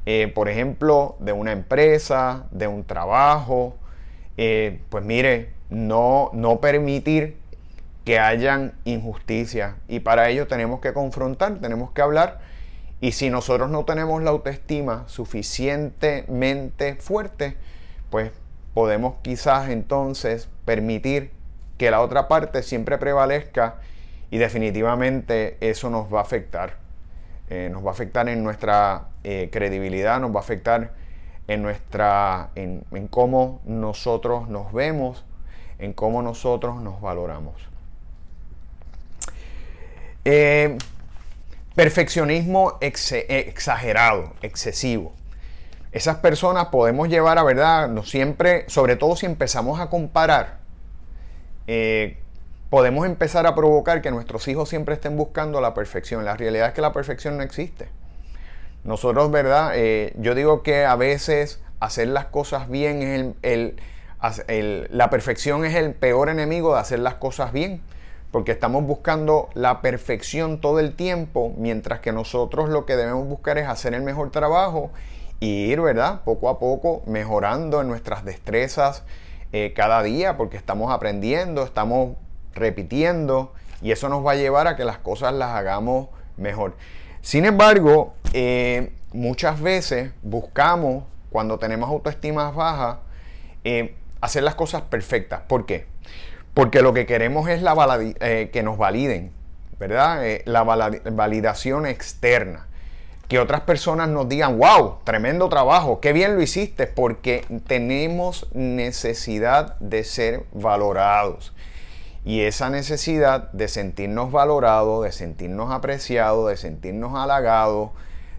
eh, 0.07 0.33
por 0.35 0.49
ejemplo, 0.49 1.17
de 1.21 1.33
una 1.33 1.53
empresa, 1.53 2.47
de 2.51 2.67
un 2.67 2.85
trabajo, 2.85 3.77
eh, 4.37 4.81
pues 4.89 5.05
mire, 5.05 5.53
no, 5.69 6.31
no 6.33 6.61
permitir 6.61 7.37
que 8.05 8.19
hayan 8.19 8.73
injusticias. 8.85 9.75
Y 9.89 10.01
para 10.01 10.31
ello 10.31 10.47
tenemos 10.47 10.81
que 10.81 10.93
confrontar, 10.95 11.61
tenemos 11.61 11.91
que 11.93 12.03
hablar. 12.03 12.41
Y 13.01 13.13
si 13.13 13.31
nosotros 13.31 13.71
no 13.71 13.85
tenemos 13.85 14.23
la 14.23 14.31
autoestima 14.31 15.05
suficientemente 15.07 16.97
fuerte, 16.97 17.57
pues 18.11 18.33
podemos 18.75 19.17
quizás 19.23 19.69
entonces 19.69 20.49
permitir 20.65 21.31
que 21.81 21.91
la 21.91 22.03
otra 22.03 22.29
parte 22.29 22.63
siempre 22.63 22.99
prevalezca 22.99 23.77
y 24.31 24.37
definitivamente 24.37 25.57
eso 25.63 25.89
nos 25.89 26.13
va 26.13 26.19
a 26.19 26.23
afectar. 26.23 26.75
Eh, 27.49 27.71
nos 27.73 27.83
va 27.83 27.89
a 27.89 27.93
afectar 27.93 28.29
en 28.29 28.45
nuestra 28.45 29.07
eh, 29.25 29.49
credibilidad, 29.51 30.21
nos 30.21 30.31
va 30.31 30.41
a 30.41 30.43
afectar 30.43 30.91
en, 31.49 31.63
nuestra, 31.63 32.51
en, 32.55 32.85
cómo 33.09 33.63
nosotros 33.65 34.47
nos 34.51 34.75
vemos, 34.75 35.25
en 35.79 35.95
cómo 35.95 36.21
nosotros 36.21 36.83
nos 36.83 37.01
valoramos. 37.01 37.55
Eh, 40.27 40.77
perfeccionismo 41.75 42.77
exagerado, 42.83 44.35
excesivo. 44.43 45.15
Esas 45.93 46.17
personas 46.17 46.67
podemos 46.67 47.09
llevar 47.09 47.39
a 47.39 47.43
verdad, 47.43 47.89
no 47.89 48.03
siempre, 48.03 48.69
sobre 48.69 48.97
todo 48.97 49.17
si 49.17 49.25
empezamos 49.25 49.81
a 49.81 49.89
comparar 49.89 50.60
podemos 52.71 53.05
empezar 53.05 53.47
a 53.47 53.55
provocar 53.55 54.01
que 54.01 54.11
nuestros 54.11 54.47
hijos 54.49 54.69
siempre 54.69 54.95
estén 54.95 55.17
buscando 55.17 55.61
la 55.61 55.75
perfección. 55.75 56.25
La 56.25 56.37
realidad 56.37 56.69
es 56.69 56.75
que 56.75 56.81
la 56.81 56.93
perfección 56.93 57.37
no 57.37 57.43
existe. 57.43 57.89
Nosotros, 58.85 59.31
¿verdad? 59.31 59.73
Eh, 59.75 60.15
yo 60.17 60.35
digo 60.35 60.63
que 60.63 60.85
a 60.85 60.97
veces 60.97 61.61
hacer 61.81 62.09
las 62.09 62.27
cosas 62.27 62.69
bien 62.71 63.03
es 63.03 63.35
el, 63.43 64.89
la 64.91 65.11
perfección 65.11 65.65
es 65.65 65.75
el 65.75 65.93
peor 65.95 66.29
enemigo 66.29 66.75
de 66.75 66.81
hacer 66.81 67.01
las 67.01 67.15
cosas 67.15 67.53
bien. 67.53 67.83
Porque 68.31 68.53
estamos 68.53 68.85
buscando 68.85 69.49
la 69.55 69.83
perfección 69.83 70.61
todo 70.61 70.79
el 70.79 70.95
tiempo, 70.95 71.53
mientras 71.59 71.99
que 71.99 72.13
nosotros 72.13 72.69
lo 72.69 72.87
que 72.87 72.95
debemos 72.95 73.27
buscar 73.27 73.59
es 73.59 73.67
hacer 73.67 73.93
el 73.93 74.03
mejor 74.03 74.31
trabajo 74.31 74.93
y 75.41 75.65
ir, 75.65 75.81
¿verdad? 75.81 76.21
Poco 76.25 76.49
a 76.49 76.61
poco 76.61 77.03
mejorando 77.07 77.81
en 77.81 77.89
nuestras 77.89 78.25
destrezas 78.25 79.03
eh, 79.53 79.73
cada 79.75 80.03
día, 80.03 80.37
porque 80.37 80.57
estamos 80.57 80.93
aprendiendo, 80.93 81.65
estamos 81.65 82.17
repitiendo 82.55 83.53
y 83.83 83.91
eso 83.91 84.09
nos 84.09 84.25
va 84.25 84.33
a 84.33 84.37
llevar 84.37 84.69
a 84.69 84.77
que 84.77 84.85
las 84.85 84.99
cosas 84.99 85.35
las 85.35 85.51
hagamos 85.51 86.09
mejor. 86.37 86.77
Sin 87.21 87.45
embargo, 87.45 88.15
eh, 88.33 88.93
muchas 89.13 89.61
veces 89.61 90.13
buscamos, 90.23 91.05
cuando 91.31 91.59
tenemos 91.59 91.91
autoestima 91.91 92.51
baja, 92.53 93.01
eh, 93.65 93.97
hacer 94.21 94.45
las 94.45 94.55
cosas 94.55 94.83
perfectas. 94.83 95.43
¿Por 95.49 95.67
qué? 95.67 95.87
Porque 96.55 96.81
lo 96.81 96.95
que 96.95 97.07
queremos 97.07 97.49
es 97.49 97.61
la 97.63 97.75
que 98.53 98.63
nos 98.63 98.79
validen, 98.79 99.33
¿verdad? 99.79 100.23
la 100.45 100.63
validación 100.63 101.87
externa. 101.87 102.67
Que 103.31 103.39
otras 103.39 103.61
personas 103.61 104.09
nos 104.09 104.29
digan, 104.29 104.59
wow, 104.59 104.99
tremendo 105.05 105.49
trabajo, 105.49 106.01
qué 106.01 106.13
bien 106.13 106.35
lo 106.35 106.43
hiciste, 106.43 106.89
porque 106.89 107.45
tenemos 107.69 108.49
necesidad 108.55 109.79
de 109.79 110.03
ser 110.03 110.47
valorados. 110.53 111.53
Y 112.25 112.41
esa 112.41 112.71
necesidad 112.71 113.53
de 113.53 113.69
sentirnos 113.69 114.33
valorados, 114.33 115.05
de 115.05 115.13
sentirnos 115.13 115.71
apreciados, 115.71 116.51
de 116.51 116.57
sentirnos 116.57 117.15
halagados, 117.15 117.91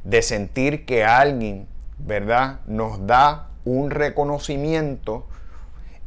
de 0.04 0.22
sentir 0.22 0.86
que 0.86 1.06
alguien, 1.06 1.70
¿verdad?, 1.98 2.60
nos 2.68 3.08
da 3.08 3.48
un 3.64 3.92
reconocimiento, 3.92 5.26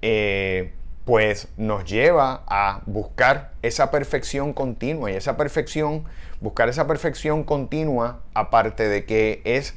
eh, 0.02 0.74
pues 1.06 1.48
nos 1.56 1.86
lleva 1.86 2.42
a 2.46 2.82
buscar 2.84 3.52
esa 3.62 3.90
perfección 3.90 4.52
continua. 4.52 5.10
Y 5.10 5.14
esa 5.14 5.38
perfección, 5.38 6.04
buscar 6.44 6.68
esa 6.68 6.86
perfección 6.86 7.42
continua, 7.42 8.20
aparte 8.34 8.86
de 8.86 9.06
que 9.06 9.40
es 9.44 9.74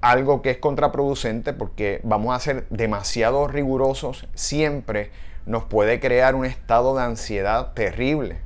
algo 0.00 0.42
que 0.42 0.50
es 0.50 0.58
contraproducente 0.58 1.52
porque 1.52 2.00
vamos 2.02 2.34
a 2.34 2.40
ser 2.40 2.66
demasiado 2.70 3.46
rigurosos 3.46 4.26
siempre 4.34 5.10
nos 5.46 5.62
puede 5.62 6.00
crear 6.00 6.34
un 6.34 6.44
estado 6.44 6.96
de 6.96 7.04
ansiedad 7.04 7.72
terrible. 7.72 8.38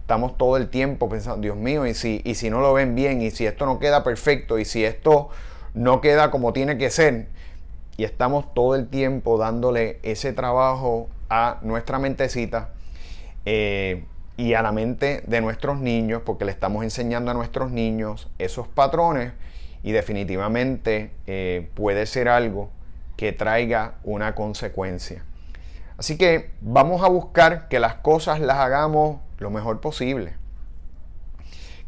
Estamos 0.00 0.38
todo 0.38 0.56
el 0.56 0.70
tiempo 0.70 1.10
pensando, 1.10 1.42
Dios 1.42 1.56
mío, 1.56 1.86
y 1.86 1.92
si, 1.92 2.22
y 2.24 2.34
si 2.34 2.48
no 2.48 2.60
lo 2.60 2.72
ven 2.72 2.94
bien, 2.94 3.20
y 3.20 3.30
si 3.30 3.44
esto 3.44 3.66
no 3.66 3.78
queda 3.78 4.02
perfecto, 4.02 4.58
y 4.58 4.64
si 4.64 4.82
esto 4.84 5.28
no 5.74 6.00
queda 6.00 6.30
como 6.30 6.54
tiene 6.54 6.78
que 6.78 6.88
ser, 6.88 7.28
y 7.98 8.04
estamos 8.04 8.54
todo 8.54 8.74
el 8.74 8.88
tiempo 8.88 9.36
dándole 9.36 9.98
ese 10.02 10.32
trabajo 10.32 11.08
a 11.28 11.58
nuestra 11.60 11.98
mentecita 11.98 12.70
eh, 13.44 14.04
y 14.36 14.54
a 14.54 14.62
la 14.62 14.72
mente 14.72 15.22
de 15.26 15.40
nuestros 15.40 15.78
niños, 15.78 16.22
porque 16.24 16.44
le 16.44 16.52
estamos 16.52 16.84
enseñando 16.84 17.30
a 17.30 17.34
nuestros 17.34 17.70
niños 17.70 18.28
esos 18.38 18.68
patrones 18.68 19.32
y 19.82 19.92
definitivamente 19.92 21.10
eh, 21.26 21.70
puede 21.74 22.06
ser 22.06 22.28
algo 22.28 22.70
que 23.16 23.32
traiga 23.32 23.94
una 24.04 24.34
consecuencia. 24.34 25.24
Así 25.96 26.18
que 26.18 26.50
vamos 26.60 27.02
a 27.02 27.08
buscar 27.08 27.68
que 27.68 27.80
las 27.80 27.94
cosas 27.94 28.40
las 28.40 28.58
hagamos 28.58 29.20
lo 29.38 29.50
mejor 29.50 29.80
posible. 29.80 30.34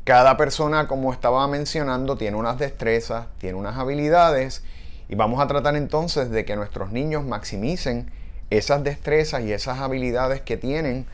Cada 0.05 0.38
persona, 0.38 0.88
como 0.88 1.12
estaba 1.12 1.47
mencionando, 1.49 2.17
tiene 2.17 2.38
unas 2.38 2.57
destrezas, 2.57 3.26
tiene 3.37 3.59
unas 3.59 3.76
habilidades 3.76 4.64
y 5.11 5.14
vamos 5.14 5.40
a 5.40 5.47
tratar 5.47 5.76
entonces 5.76 6.31
de 6.31 6.47
que 6.47 6.57
nuestros 6.57 6.93
niños 6.93 7.25
maximicen 7.25 8.11
esas 8.49 8.83
destrezas 8.83 9.43
y 9.43 9.52
esas 9.52 9.81
habilidades 9.81 10.40
que 10.40 10.57
tienen, 10.57 11.05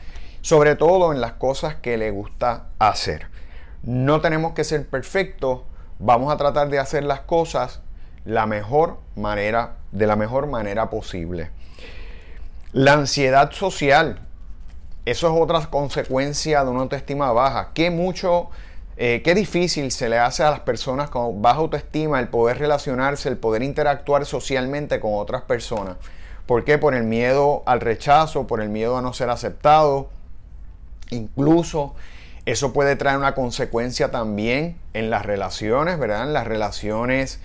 sobre 0.45 0.75
todo 0.75 1.11
en 1.11 1.21
las 1.21 1.33
cosas 1.33 1.73
que 1.73 1.97
les 1.97 2.13
gusta 2.13 2.67
hacer. 2.77 3.29
No 3.81 4.21
tenemos 4.21 4.53
que 4.53 4.63
ser 4.63 4.87
perfectos, 4.87 5.61
vamos 5.97 6.31
a 6.31 6.37
tratar 6.37 6.69
de 6.69 6.77
hacer 6.77 7.03
las 7.03 7.21
cosas 7.21 7.81
la 8.25 8.45
mejor 8.45 8.99
manera, 9.15 9.77
de 9.91 10.05
la 10.05 10.15
mejor 10.15 10.45
manera 10.45 10.91
posible. 10.91 11.49
La 12.73 12.93
ansiedad 12.93 13.53
social, 13.53 14.19
eso 15.05 15.33
es 15.33 15.41
otra 15.41 15.65
consecuencia 15.65 16.63
de 16.63 16.69
una 16.69 16.81
autoestima 16.81 17.31
baja. 17.31 17.71
Qué 17.73 17.89
mucho, 17.89 18.51
eh, 18.97 19.23
qué 19.25 19.33
difícil 19.33 19.89
se 19.89 20.09
le 20.09 20.19
hace 20.19 20.43
a 20.43 20.51
las 20.51 20.59
personas 20.59 21.09
con 21.09 21.41
baja 21.41 21.57
autoestima 21.57 22.19
el 22.19 22.27
poder 22.27 22.59
relacionarse, 22.59 23.29
el 23.29 23.37
poder 23.37 23.63
interactuar 23.63 24.27
socialmente 24.27 24.99
con 24.99 25.15
otras 25.15 25.41
personas. 25.41 25.97
¿Por 26.45 26.63
qué? 26.65 26.77
Por 26.77 26.93
el 26.93 27.05
miedo 27.05 27.63
al 27.65 27.81
rechazo, 27.81 28.45
por 28.45 28.61
el 28.61 28.69
miedo 28.69 28.95
a 28.95 29.01
no 29.01 29.11
ser 29.11 29.31
aceptado. 29.31 30.13
Incluso 31.09 31.95
eso 32.45 32.73
puede 32.73 32.95
traer 32.95 33.17
una 33.17 33.35
consecuencia 33.35 34.11
también 34.11 34.77
en 34.93 35.09
las 35.09 35.25
relaciones, 35.25 35.97
¿verdad? 35.99 36.23
En 36.23 36.33
las 36.33 36.47
relaciones 36.47 37.39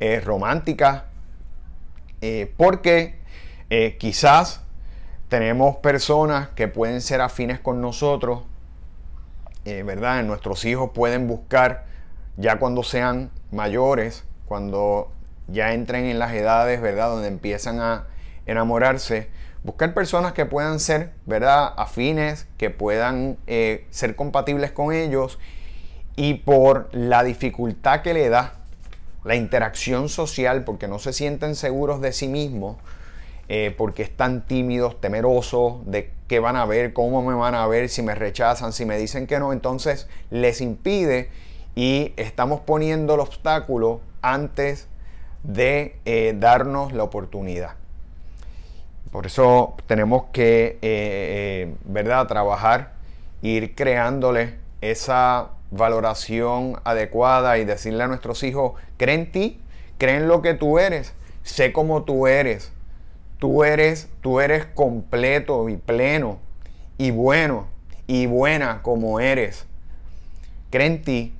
eh, 0.00 0.20
románticas. 0.20 1.02
Eh, 2.22 2.52
porque 2.56 3.16
quizás 3.98 4.62
tenemos 5.28 5.76
personas 5.76 6.48
que 6.50 6.68
pueden 6.68 7.00
ser 7.00 7.20
afines 7.20 7.58
con 7.58 7.80
nosotros, 7.80 8.42
eh, 9.64 9.82
¿verdad? 9.82 10.22
Nuestros 10.22 10.64
hijos 10.64 10.90
pueden 10.94 11.26
buscar 11.26 11.84
ya 12.36 12.58
cuando 12.58 12.82
sean 12.84 13.30
mayores, 13.50 14.24
cuando 14.46 15.10
ya 15.48 15.72
entren 15.72 16.04
en 16.04 16.18
las 16.18 16.32
edades, 16.32 16.80
¿verdad? 16.80 17.08
Donde 17.08 17.28
empiezan 17.28 17.80
a 17.80 18.06
enamorarse, 18.46 19.28
buscar 19.66 19.92
personas 19.94 20.32
que 20.32 20.46
puedan 20.46 20.78
ser, 20.78 21.10
¿verdad? 21.26 21.74
Afines, 21.76 22.46
que 22.56 22.70
puedan 22.70 23.36
eh, 23.48 23.84
ser 23.90 24.14
compatibles 24.14 24.70
con 24.70 24.94
ellos 24.94 25.40
y 26.14 26.34
por 26.34 26.88
la 26.92 27.24
dificultad 27.24 28.02
que 28.02 28.14
le 28.14 28.28
da 28.28 28.54
la 29.24 29.34
interacción 29.34 30.08
social, 30.08 30.62
porque 30.62 30.86
no 30.86 31.00
se 31.00 31.12
sienten 31.12 31.56
seguros 31.56 32.00
de 32.00 32.12
sí 32.12 32.28
mismos, 32.28 32.76
eh, 33.48 33.74
porque 33.76 34.04
están 34.04 34.46
tímidos, 34.46 35.00
temerosos 35.00 35.84
de 35.84 36.12
qué 36.28 36.38
van 36.38 36.54
a 36.54 36.64
ver, 36.64 36.92
cómo 36.92 37.20
me 37.22 37.34
van 37.34 37.56
a 37.56 37.66
ver, 37.66 37.88
si 37.88 38.02
me 38.02 38.14
rechazan, 38.14 38.72
si 38.72 38.84
me 38.86 38.96
dicen 38.96 39.26
que 39.26 39.40
no, 39.40 39.52
entonces 39.52 40.08
les 40.30 40.60
impide 40.60 41.28
y 41.74 42.12
estamos 42.16 42.60
poniendo 42.60 43.14
el 43.14 43.20
obstáculo 43.20 44.00
antes 44.22 44.86
de 45.42 45.96
eh, 46.04 46.36
darnos 46.38 46.92
la 46.92 47.02
oportunidad. 47.02 47.74
Por 49.16 49.24
eso 49.24 49.74
tenemos 49.86 50.24
que, 50.30 50.78
eh, 50.82 51.74
¿verdad?, 51.86 52.26
trabajar, 52.26 52.92
ir 53.40 53.74
creándole 53.74 54.56
esa 54.82 55.52
valoración 55.70 56.78
adecuada 56.84 57.56
y 57.56 57.64
decirle 57.64 58.02
a 58.02 58.08
nuestros 58.08 58.42
hijos, 58.42 58.74
creen 58.98 59.20
en 59.20 59.32
ti, 59.32 59.60
creen 59.96 60.24
en 60.24 60.28
lo 60.28 60.42
que 60.42 60.52
tú 60.52 60.78
eres, 60.78 61.14
sé 61.44 61.72
cómo 61.72 62.02
tú 62.02 62.26
eres, 62.26 62.72
Tú 63.38 63.64
eres, 63.64 64.10
tú 64.20 64.40
eres 64.40 64.66
completo 64.66 65.70
y 65.70 65.78
pleno 65.78 66.38
y 66.98 67.10
bueno 67.10 67.68
y 68.06 68.26
buena 68.26 68.82
como 68.82 69.18
eres. 69.18 69.64
Cree 70.68 70.88
en 70.88 71.00
ti. 71.02 71.34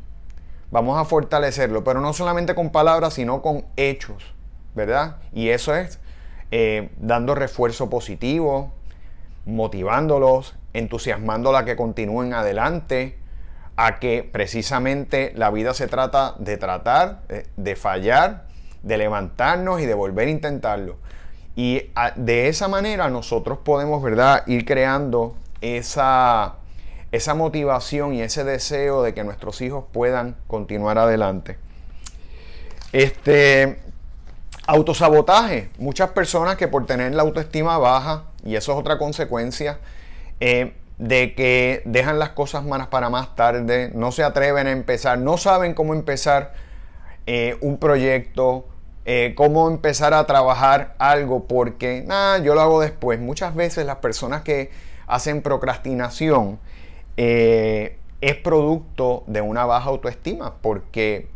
Vamos 0.71 0.99
a 0.99 1.05
fortalecerlo, 1.05 1.85
pero 1.85 2.01
no 2.01 2.15
solamente 2.15 2.55
con 2.55 2.71
palabras, 2.71 3.13
sino 3.13 3.43
con 3.43 3.67
hechos, 3.77 4.35
¿verdad? 4.75 5.17
Y 5.35 5.51
eso 5.51 5.75
es 5.75 5.99
eh, 6.51 6.91
dando 6.99 7.35
refuerzo 7.35 7.91
positivo, 7.91 8.73
motivándolos, 9.45 10.55
entusiasmándolos 10.73 11.61
a 11.61 11.65
que 11.65 11.77
continúen 11.77 12.35
adelante, 12.35 13.17
a 13.77 13.99
que 13.99 14.29
precisamente 14.31 15.33
la 15.35 15.51
vida 15.51 15.75
se 15.75 15.87
trata 15.87 16.35
de 16.39 16.57
tratar, 16.57 17.23
de 17.57 17.77
fallar, 17.77 18.47
de 18.83 18.99
levantarnos 18.99 19.81
y 19.81 19.87
de 19.87 19.95
volver 19.95 20.29
a 20.29 20.31
intentarlo. 20.31 20.97
Y 21.57 21.91
de 22.17 22.49
esa 22.49 22.69
manera 22.69 23.09
nosotros 23.09 23.59
podemos, 23.59 24.03
¿verdad?, 24.03 24.43
ir 24.47 24.65
creando 24.65 25.35
esa, 25.61 26.57
esa 27.13 27.35
motivación 27.35 28.13
y 28.15 28.23
ese 28.23 28.45
deseo 28.45 29.03
de 29.03 29.15
que 29.15 29.25
nuestros 29.25 29.61
hijos 29.63 29.85
puedan 29.91 30.37
continuar 30.47 30.99
adelante. 30.99 31.59
Este 32.93 33.81
autosabotaje. 34.67 35.71
Muchas 35.79 36.11
personas 36.11 36.57
que 36.57 36.69
por 36.69 36.87
tener 36.87 37.15
la 37.15 37.23
autoestima 37.23 37.79
baja, 37.79 38.25
y 38.45 38.57
eso 38.57 38.73
es 38.73 38.79
otra 38.79 38.99
consecuencia, 38.99 39.79
eh, 40.41 40.75
de 40.99 41.35
que 41.35 41.83
dejan 41.85 42.19
las 42.19 42.31
cosas 42.31 42.65
malas 42.65 42.89
para 42.89 43.11
más 43.11 43.37
tarde, 43.37 43.91
no 43.95 44.13
se 44.13 44.23
atreven 44.23 44.67
a 44.67 44.73
empezar, 44.73 45.19
no 45.19 45.37
saben 45.37 45.75
cómo 45.75 45.95
empezar 45.95 46.55
eh, 47.27 47.57
un 47.61 47.79
proyecto, 47.79 48.67
eh, 49.05 49.35
cómo 49.37 49.69
empezar 49.69 50.15
a 50.15 50.27
trabajar 50.27 50.95
algo 50.99 51.45
porque, 51.45 52.03
nada, 52.07 52.39
yo 52.39 52.55
lo 52.55 52.61
hago 52.61 52.81
después. 52.81 53.21
Muchas 53.21 53.55
veces 53.55 53.87
las 53.87 53.97
personas 53.97 54.43
que 54.43 54.71
hacen 55.07 55.43
procrastinación 55.43 56.59
es 57.19 58.37
producto 58.43 59.25
de 59.27 59.41
una 59.41 59.65
baja 59.65 59.89
autoestima 59.89 60.55
porque 60.61 61.29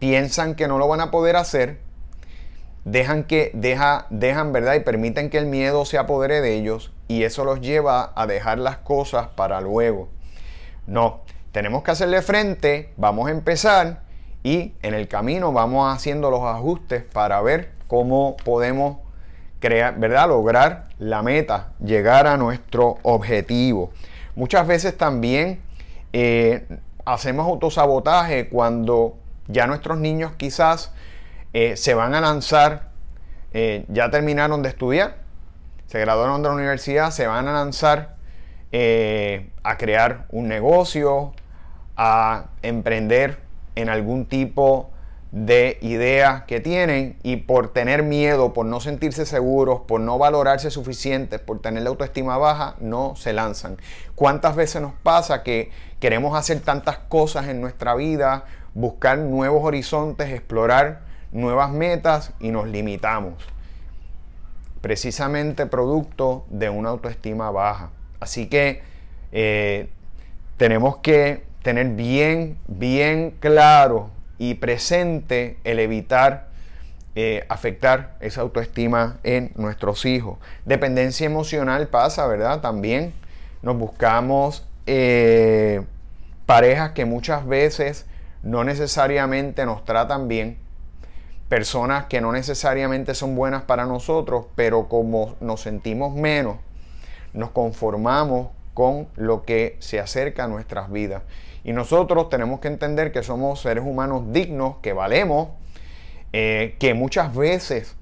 piensan 0.00 0.54
que 0.54 0.66
no 0.66 0.78
lo 0.78 0.88
van 0.88 1.00
a 1.00 1.10
poder 1.10 1.36
hacer, 1.36 1.78
dejan 2.84 3.24
que 3.24 3.50
deja, 3.54 4.06
dejan 4.10 4.52
verdad 4.52 4.74
y 4.74 4.80
permiten 4.80 5.30
que 5.30 5.38
el 5.38 5.46
miedo 5.46 5.84
se 5.84 5.98
apodere 5.98 6.40
de 6.40 6.54
ellos 6.54 6.92
y 7.08 7.24
eso 7.24 7.44
los 7.44 7.60
lleva 7.60 8.12
a 8.14 8.26
dejar 8.26 8.58
las 8.58 8.78
cosas 8.78 9.28
para 9.28 9.60
luego. 9.60 10.08
No, 10.86 11.20
tenemos 11.52 11.82
que 11.82 11.92
hacerle 11.92 12.22
frente, 12.22 12.92
vamos 12.96 13.28
a 13.28 13.30
empezar 13.30 14.02
y 14.42 14.74
en 14.82 14.94
el 14.94 15.08
camino 15.08 15.52
vamos 15.52 15.94
haciendo 15.94 16.30
los 16.30 16.42
ajustes 16.42 17.02
para 17.02 17.40
ver 17.40 17.72
cómo 17.88 18.36
podemos 18.44 18.98
crear, 19.60 19.98
¿verdad? 19.98 20.28
lograr 20.28 20.88
la 20.98 21.22
meta, 21.22 21.72
llegar 21.82 22.26
a 22.26 22.36
nuestro 22.36 22.98
objetivo. 23.02 23.92
Muchas 24.36 24.66
veces 24.66 24.98
también 24.98 25.60
eh, 26.12 26.66
hacemos 27.06 27.46
autosabotaje 27.46 28.48
cuando 28.48 29.16
ya 29.48 29.66
nuestros 29.66 29.98
niños 29.98 30.32
quizás 30.36 30.92
eh, 31.54 31.76
se 31.76 31.94
van 31.94 32.14
a 32.14 32.20
lanzar, 32.20 32.88
eh, 33.52 33.84
ya 33.88 34.10
terminaron 34.10 34.62
de 34.64 34.68
estudiar, 34.68 35.18
se 35.86 36.00
graduaron 36.00 36.42
de 36.42 36.48
la 36.48 36.54
universidad, 36.56 37.12
se 37.12 37.28
van 37.28 37.46
a 37.46 37.52
lanzar 37.52 38.16
eh, 38.72 39.50
a 39.62 39.78
crear 39.78 40.26
un 40.30 40.48
negocio, 40.48 41.32
a 41.96 42.46
emprender 42.62 43.38
en 43.76 43.88
algún 43.88 44.26
tipo 44.26 44.90
de 45.30 45.78
idea 45.80 46.44
que 46.48 46.58
tienen 46.58 47.16
y 47.22 47.36
por 47.36 47.72
tener 47.72 48.02
miedo, 48.02 48.52
por 48.52 48.66
no 48.66 48.80
sentirse 48.80 49.24
seguros, 49.24 49.82
por 49.86 50.00
no 50.00 50.18
valorarse 50.18 50.72
suficientes, 50.72 51.38
por 51.40 51.60
tener 51.60 51.84
la 51.84 51.90
autoestima 51.90 52.36
baja, 52.36 52.74
no 52.80 53.14
se 53.14 53.32
lanzan. 53.32 53.76
¿Cuántas 54.16 54.56
veces 54.56 54.82
nos 54.82 54.94
pasa 54.94 55.44
que 55.44 55.70
queremos 56.00 56.36
hacer 56.36 56.58
tantas 56.58 56.98
cosas 56.98 57.46
en 57.46 57.60
nuestra 57.60 57.94
vida, 57.94 58.44
buscar 58.74 59.18
nuevos 59.18 59.62
horizontes, 59.62 60.30
explorar 60.30 61.03
nuevas 61.34 61.70
metas 61.70 62.32
y 62.40 62.50
nos 62.50 62.66
limitamos? 62.66 63.34
Precisamente 64.80 65.66
producto 65.66 66.46
de 66.48 66.70
una 66.70 66.88
autoestima 66.88 67.50
baja. 67.50 67.90
Así 68.20 68.46
que 68.46 68.82
eh, 69.32 69.90
tenemos 70.56 70.96
que 70.98 71.44
tener 71.62 71.88
bien, 71.88 72.56
bien 72.68 73.34
claro 73.40 74.10
y 74.38 74.54
presente 74.54 75.58
el 75.64 75.78
evitar 75.78 76.48
eh, 77.16 77.44
afectar 77.48 78.16
esa 78.18 78.40
autoestima 78.40 79.18
en 79.22 79.52
nuestros 79.54 80.04
hijos. 80.04 80.38
Dependencia 80.64 81.26
emocional 81.26 81.86
pasa, 81.86 82.26
¿verdad? 82.26 82.60
También 82.60 83.12
nos 83.62 83.78
buscamos 83.78 84.66
eh, 84.86 85.82
parejas 86.44 86.90
que 86.90 87.04
muchas 87.04 87.46
veces 87.46 88.06
no 88.42 88.64
necesariamente 88.64 89.64
nos 89.64 89.84
tratan 89.84 90.26
bien, 90.26 90.58
personas 91.48 92.06
que 92.06 92.20
no 92.20 92.32
necesariamente 92.32 93.14
son 93.14 93.34
buenas 93.34 93.62
para 93.62 93.86
nosotros, 93.86 94.46
pero 94.54 94.88
como 94.88 95.34
nos 95.40 95.60
sentimos 95.60 96.14
menos, 96.14 96.56
nos 97.32 97.50
conformamos 97.50 98.48
con 98.72 99.08
lo 99.16 99.44
que 99.44 99.76
se 99.80 100.00
acerca 100.00 100.44
a 100.44 100.48
nuestras 100.48 100.90
vidas. 100.90 101.22
Y 101.62 101.72
nosotros 101.72 102.28
tenemos 102.28 102.60
que 102.60 102.68
entender 102.68 103.12
que 103.12 103.22
somos 103.22 103.60
seres 103.60 103.84
humanos 103.84 104.24
dignos, 104.32 104.76
que 104.82 104.92
valemos, 104.92 105.48
eh, 106.32 106.76
que 106.78 106.94
muchas 106.94 107.34
veces 107.34 107.96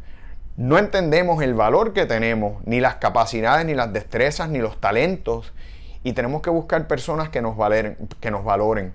no 0.56 0.78
entendemos 0.78 1.42
el 1.42 1.54
valor 1.54 1.92
que 1.92 2.06
tenemos, 2.06 2.62
ni 2.66 2.80
las 2.80 2.96
capacidades, 2.96 3.64
ni 3.66 3.74
las 3.74 3.92
destrezas, 3.92 4.48
ni 4.48 4.58
los 4.58 4.80
talentos. 4.80 5.52
Y 6.02 6.12
tenemos 6.14 6.42
que 6.42 6.50
buscar 6.50 6.88
personas 6.88 7.28
que 7.28 7.40
nos, 7.40 7.56
que 8.20 8.30
nos 8.30 8.44
valoren. 8.44 8.92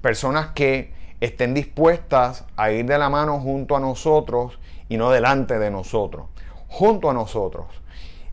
Personas 0.00 0.48
que 0.48 0.92
estén 1.24 1.54
dispuestas 1.54 2.44
a 2.56 2.70
ir 2.70 2.84
de 2.84 2.98
la 2.98 3.08
mano 3.08 3.40
junto 3.40 3.76
a 3.76 3.80
nosotros 3.80 4.58
y 4.88 4.96
no 4.96 5.10
delante 5.10 5.58
de 5.58 5.70
nosotros. 5.70 6.26
Junto 6.68 7.10
a 7.10 7.14
nosotros. 7.14 7.66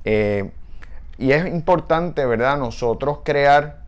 Eh, 0.04 0.52
y 1.18 1.32
es 1.32 1.46
importante, 1.46 2.26
¿verdad? 2.26 2.58
Nosotros 2.58 3.20
crear 3.24 3.82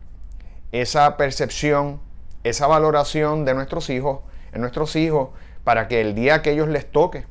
esa 0.72 1.16
percepción, 1.16 2.00
esa 2.44 2.66
valoración 2.66 3.44
de 3.44 3.54
nuestros 3.54 3.90
hijos, 3.90 4.20
en 4.52 4.60
nuestros 4.62 4.96
hijos, 4.96 5.30
para 5.64 5.86
que 5.88 6.00
el 6.00 6.14
día 6.14 6.40
que 6.42 6.52
ellos 6.52 6.68
les 6.68 6.90
toque 6.90 7.26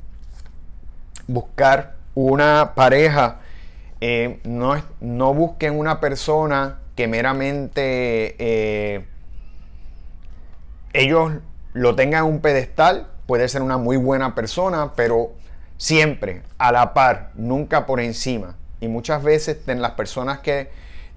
buscar 1.26 1.96
una 2.14 2.72
pareja, 2.74 3.40
eh, 4.00 4.40
no, 4.44 4.80
no, 5.00 5.34
busquen 5.34 5.78
una 5.78 6.00
persona 6.00 6.78
que 6.94 7.08
meramente 7.08 8.36
eh, 8.38 9.06
ellos 10.92 11.32
lo 11.74 11.94
tengan 11.94 12.24
en 12.24 12.32
un 12.32 12.40
pedestal, 12.40 13.08
puede 13.26 13.48
ser 13.48 13.60
una 13.60 13.76
muy 13.76 13.96
buena 13.96 14.34
persona, 14.34 14.92
pero 14.94 15.32
siempre 15.76 16.42
a 16.56 16.72
la 16.72 16.94
par, 16.94 17.32
nunca 17.34 17.84
por 17.84 18.00
encima. 18.00 18.56
Y 18.80 18.88
muchas 18.88 19.22
veces 19.22 19.58
las 19.66 19.92
personas 19.92 20.38
que 20.38 20.70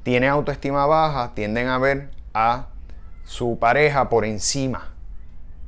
tienen 0.03 0.29
autoestima 0.29 0.85
baja 0.85 1.31
tienden 1.35 1.67
a 1.67 1.77
ver 1.77 2.09
a 2.33 2.67
su 3.23 3.59
pareja 3.59 4.09
por 4.09 4.25
encima, 4.25 4.93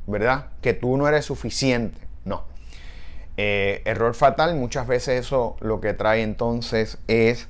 ¿verdad? 0.07 0.47
Que 0.61 0.73
tú 0.73 0.97
no 0.97 1.07
eres 1.07 1.25
suficiente. 1.25 1.99
No. 2.25 2.45
Eh, 3.37 3.81
error 3.85 4.15
fatal, 4.15 4.55
muchas 4.55 4.87
veces 4.87 5.25
eso 5.25 5.55
lo 5.59 5.81
que 5.81 5.93
trae 5.93 6.23
entonces 6.23 6.97
es 7.07 7.47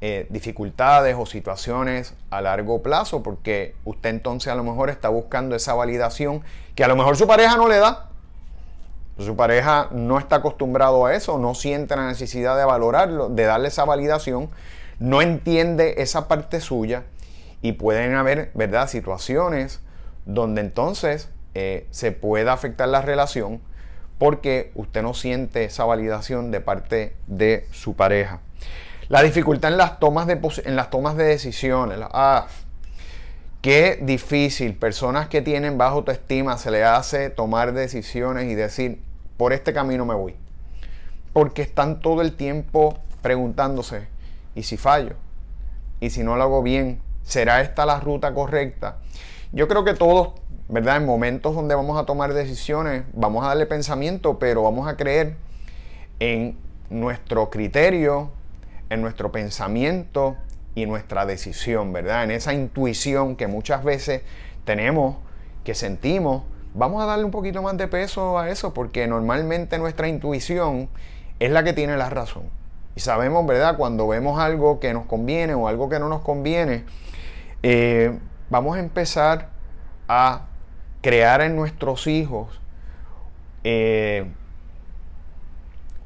eh, 0.00 0.26
dificultades 0.28 1.16
o 1.18 1.24
situaciones 1.24 2.14
a 2.30 2.40
largo 2.40 2.82
plazo, 2.82 3.22
porque 3.22 3.74
usted 3.84 4.10
entonces 4.10 4.52
a 4.52 4.54
lo 4.54 4.64
mejor 4.64 4.90
está 4.90 5.08
buscando 5.08 5.56
esa 5.56 5.74
validación 5.74 6.42
que 6.74 6.84
a 6.84 6.88
lo 6.88 6.96
mejor 6.96 7.16
su 7.16 7.26
pareja 7.26 7.56
no 7.56 7.68
le 7.68 7.78
da. 7.78 8.10
Su 9.18 9.36
pareja 9.36 9.88
no 9.92 10.18
está 10.18 10.36
acostumbrado 10.36 11.06
a 11.06 11.14
eso, 11.14 11.38
no 11.38 11.54
siente 11.54 11.94
la 11.94 12.06
necesidad 12.08 12.56
de 12.58 12.64
valorarlo, 12.64 13.28
de 13.28 13.44
darle 13.44 13.68
esa 13.68 13.84
validación, 13.84 14.50
no 14.98 15.22
entiende 15.22 15.94
esa 15.98 16.26
parte 16.26 16.60
suya 16.60 17.04
y 17.62 17.72
pueden 17.72 18.14
haber, 18.14 18.50
¿verdad?, 18.54 18.88
situaciones 18.88 19.80
donde 20.26 20.60
entonces 20.60 21.28
eh, 21.54 21.86
se 21.90 22.10
pueda 22.10 22.52
afectar 22.52 22.88
la 22.88 23.02
relación 23.02 23.60
porque 24.18 24.72
usted 24.74 25.02
no 25.02 25.14
siente 25.14 25.64
esa 25.64 25.84
validación 25.84 26.50
de 26.50 26.60
parte 26.60 27.14
de 27.26 27.66
su 27.72 27.94
pareja. 27.94 28.40
La 29.08 29.22
dificultad 29.22 29.70
en 29.70 29.76
las 29.76 29.98
tomas 29.98 30.26
de, 30.26 30.40
en 30.64 30.76
las 30.76 30.90
tomas 30.90 31.16
de 31.16 31.24
decisiones. 31.24 31.98
Ah, 32.12 32.46
qué 33.60 33.98
difícil. 34.00 34.74
Personas 34.76 35.28
que 35.28 35.42
tienen 35.42 35.76
baja 35.76 35.92
autoestima 35.92 36.56
se 36.56 36.70
le 36.70 36.84
hace 36.84 37.28
tomar 37.28 37.74
decisiones 37.74 38.50
y 38.50 38.54
decir, 38.54 39.02
por 39.36 39.52
este 39.52 39.74
camino 39.74 40.06
me 40.06 40.14
voy. 40.14 40.36
Porque 41.34 41.62
están 41.62 42.00
todo 42.00 42.22
el 42.22 42.34
tiempo 42.34 42.98
preguntándose, 43.20 44.08
¿y 44.54 44.62
si 44.62 44.76
fallo? 44.76 45.16
¿Y 46.00 46.10
si 46.10 46.22
no 46.22 46.36
lo 46.36 46.44
hago 46.44 46.62
bien? 46.62 47.00
¿Será 47.24 47.60
esta 47.60 47.84
la 47.84 48.00
ruta 48.00 48.32
correcta? 48.32 48.98
Yo 49.52 49.68
creo 49.68 49.84
que 49.84 49.94
todos, 49.94 50.32
¿verdad? 50.68 50.96
En 50.96 51.06
momentos 51.06 51.54
donde 51.54 51.74
vamos 51.74 52.00
a 52.00 52.06
tomar 52.06 52.32
decisiones, 52.32 53.04
vamos 53.12 53.44
a 53.44 53.48
darle 53.48 53.66
pensamiento, 53.66 54.38
pero 54.38 54.62
vamos 54.62 54.88
a 54.88 54.96
creer 54.96 55.36
en 56.20 56.56
nuestro 56.90 57.50
criterio, 57.50 58.30
en 58.94 59.02
nuestro 59.02 59.30
pensamiento 59.30 60.36
y 60.74 60.86
nuestra 60.86 61.26
decisión, 61.26 61.92
¿verdad? 61.92 62.24
En 62.24 62.30
esa 62.30 62.52
intuición 62.54 63.36
que 63.36 63.46
muchas 63.46 63.84
veces 63.84 64.22
tenemos, 64.64 65.16
que 65.62 65.74
sentimos, 65.74 66.42
vamos 66.74 67.02
a 67.02 67.06
darle 67.06 67.24
un 67.24 67.30
poquito 67.30 67.62
más 67.62 67.76
de 67.76 67.88
peso 67.88 68.38
a 68.38 68.50
eso, 68.50 68.74
porque 68.74 69.06
normalmente 69.06 69.78
nuestra 69.78 70.08
intuición 70.08 70.88
es 71.38 71.50
la 71.50 71.62
que 71.62 71.72
tiene 71.72 71.96
la 71.96 72.10
razón. 72.10 72.44
Y 72.96 73.00
sabemos, 73.00 73.46
¿verdad? 73.46 73.76
Cuando 73.76 74.06
vemos 74.08 74.40
algo 74.40 74.80
que 74.80 74.92
nos 74.92 75.06
conviene 75.06 75.54
o 75.54 75.68
algo 75.68 75.88
que 75.88 75.98
no 75.98 76.08
nos 76.08 76.22
conviene, 76.22 76.84
eh, 77.62 78.18
vamos 78.50 78.76
a 78.76 78.80
empezar 78.80 79.48
a 80.08 80.46
crear 81.02 81.40
en 81.40 81.56
nuestros 81.56 82.06
hijos 82.06 82.60
eh, 83.64 84.26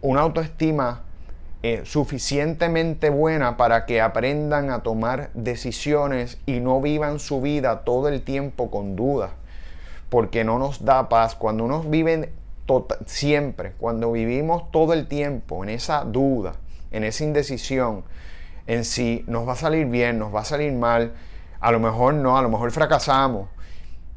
una 0.01 0.20
autoestima 0.20 1.03
eh, 1.62 1.83
suficientemente 1.85 3.11
buena 3.11 3.57
para 3.57 3.85
que 3.85 4.01
aprendan 4.01 4.71
a 4.71 4.85
tomar 4.85 5.31
decisiones 5.35 6.38
y 6.47 6.61
no 6.61 6.81
vivan 6.81 7.18
su 7.18 7.40
vida 7.40 7.81
todo 7.81 8.09
el 8.09 8.23
tiempo 8.23 8.71
con 8.71 8.94
dudas, 8.94 9.31
porque 10.09 10.44
no 10.44 10.59
nos 10.59 10.85
da 10.85 11.09
paz. 11.09 11.35
Cuando 11.35 11.64
uno 11.64 11.83
vive 11.83 12.33
tota-, 12.66 12.99
siempre, 13.07 13.73
cuando 13.79 14.12
vivimos 14.12 14.71
todo 14.71 14.92
el 14.92 15.09
tiempo 15.09 15.64
en 15.64 15.71
esa 15.71 16.05
duda, 16.05 16.55
en 16.92 17.03
esa 17.03 17.25
indecisión, 17.25 18.05
en 18.68 18.85
si 18.85 19.25
nos 19.27 19.49
va 19.49 19.55
a 19.55 19.57
salir 19.57 19.87
bien, 19.87 20.18
nos 20.18 20.33
va 20.33 20.42
a 20.42 20.44
salir 20.44 20.73
mal, 20.73 21.12
a 21.59 21.73
lo 21.73 21.81
mejor 21.81 22.14
no, 22.14 22.38
a 22.38 22.42
lo 22.42 22.51
mejor 22.51 22.71
fracasamos, 22.71 23.49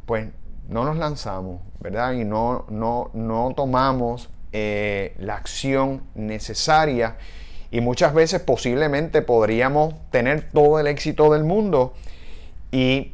pues 0.06 0.28
no 0.70 0.86
nos 0.86 0.98
lanzamos, 0.98 1.62
¿verdad? 1.80 2.14
Y 2.14 2.24
no, 2.24 2.66
no, 2.70 3.10
no 3.14 3.54
tomamos 3.56 4.30
eh, 4.54 5.16
la 5.20 5.36
acción 5.36 6.04
necesaria 6.16 7.18
y 7.72 7.80
muchas 7.80 8.14
veces 8.14 8.42
posiblemente 8.42 9.22
podríamos 9.22 9.94
tener 10.12 10.50
todo 10.50 10.80
el 10.80 10.88
éxito 10.88 11.32
del 11.32 11.44
mundo 11.44 11.94
y 12.72 13.14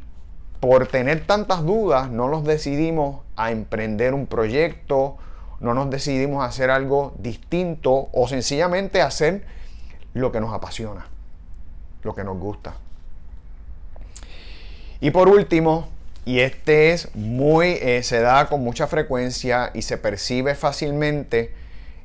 por 0.60 0.88
tener 0.88 1.26
tantas 1.26 1.64
dudas 1.64 2.10
no 2.10 2.28
nos 2.28 2.44
decidimos 2.44 3.20
a 3.36 3.52
emprender 3.52 4.14
un 4.14 4.26
proyecto, 4.26 5.16
no 5.60 5.74
nos 5.74 5.90
decidimos 5.90 6.42
a 6.42 6.46
hacer 6.46 6.70
algo 6.70 7.14
distinto 7.18 8.08
o 8.12 8.26
sencillamente 8.26 9.00
hacer 9.00 9.44
lo 10.14 10.32
que 10.32 10.40
nos 10.40 10.52
apasiona, 10.52 11.06
lo 12.02 12.14
que 12.14 12.24
nos 12.24 12.36
gusta. 12.38 12.74
Y 15.00 15.12
por 15.12 15.28
último, 15.28 15.88
y 16.28 16.40
este 16.40 16.92
es 16.92 17.14
muy, 17.16 17.78
eh, 17.80 18.02
se 18.02 18.20
da 18.20 18.50
con 18.50 18.62
mucha 18.62 18.86
frecuencia 18.86 19.70
y 19.72 19.80
se 19.80 19.96
percibe 19.96 20.54
fácilmente, 20.54 21.54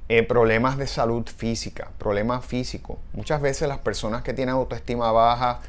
eh, 0.07 0.23
problemas 0.23 0.77
de 0.77 0.87
salud 0.87 1.27
física, 1.27 1.91
problemas 1.97 2.45
físicos. 2.45 2.99
Muchas 3.11 3.41
veces 3.41 3.67
las 3.67 3.79
personas 3.79 4.21
que 4.21 4.31
tienen 4.33 4.55
autoestima 4.55 5.11
baja 5.11 5.59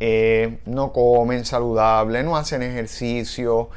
eh, 0.00 0.60
no 0.64 0.94
comen 0.94 1.44
saludable, 1.44 2.22
no 2.22 2.38
hacen 2.38 2.62
ejercicio, 2.62 3.68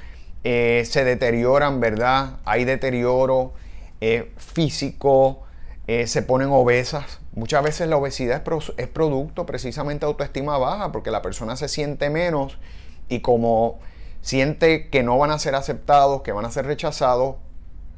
se 0.42 1.04
deterioran, 1.04 1.82
¿verdad? 1.82 2.38
Hay 2.46 2.64
deterioro 2.64 3.52
físico, 4.38 5.44
se 5.86 6.22
ponen 6.22 6.48
obesas. 6.50 7.20
Muchas 7.34 7.62
veces 7.62 7.90
la 7.90 7.98
obesidad 7.98 8.42
es, 8.78 8.88
producto 8.88 9.46
precisamente 9.46 10.06
de 10.06 10.12
autoestima 10.12 10.58
baja 10.58 10.94
porque 10.94 11.12
la 11.12 11.22
persona 11.22 11.58
se 11.58 11.68
siente 11.68 12.10
menos 12.10 12.58
y 13.10 13.20
como 13.20 13.80
siente 14.24 14.90
que 14.90 15.04
no 15.04 15.20
van 15.20 15.30
a 15.30 15.38
ser 15.38 15.54
aceptados, 15.54 16.24
que 16.24 16.32
van 16.32 16.46
a 16.46 16.50
ser 16.50 16.66
rechazados, 16.66 17.36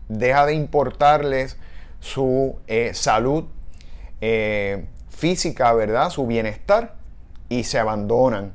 deja 0.09 0.45
de 0.45 0.55
importarles 0.55 1.57
su 2.01 2.57
salud 2.91 3.45
física, 5.09 5.73
¿verdad? 5.73 6.09
Su 6.09 6.27
bienestar 6.27 6.95
y 7.49 7.63
se 7.63 7.79
abandonan. 7.79 8.53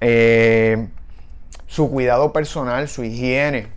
Eh, 0.00 0.88
su 1.66 1.90
cuidado 1.90 2.32
personal, 2.32 2.88
su 2.88 3.04
higiene. 3.04 3.68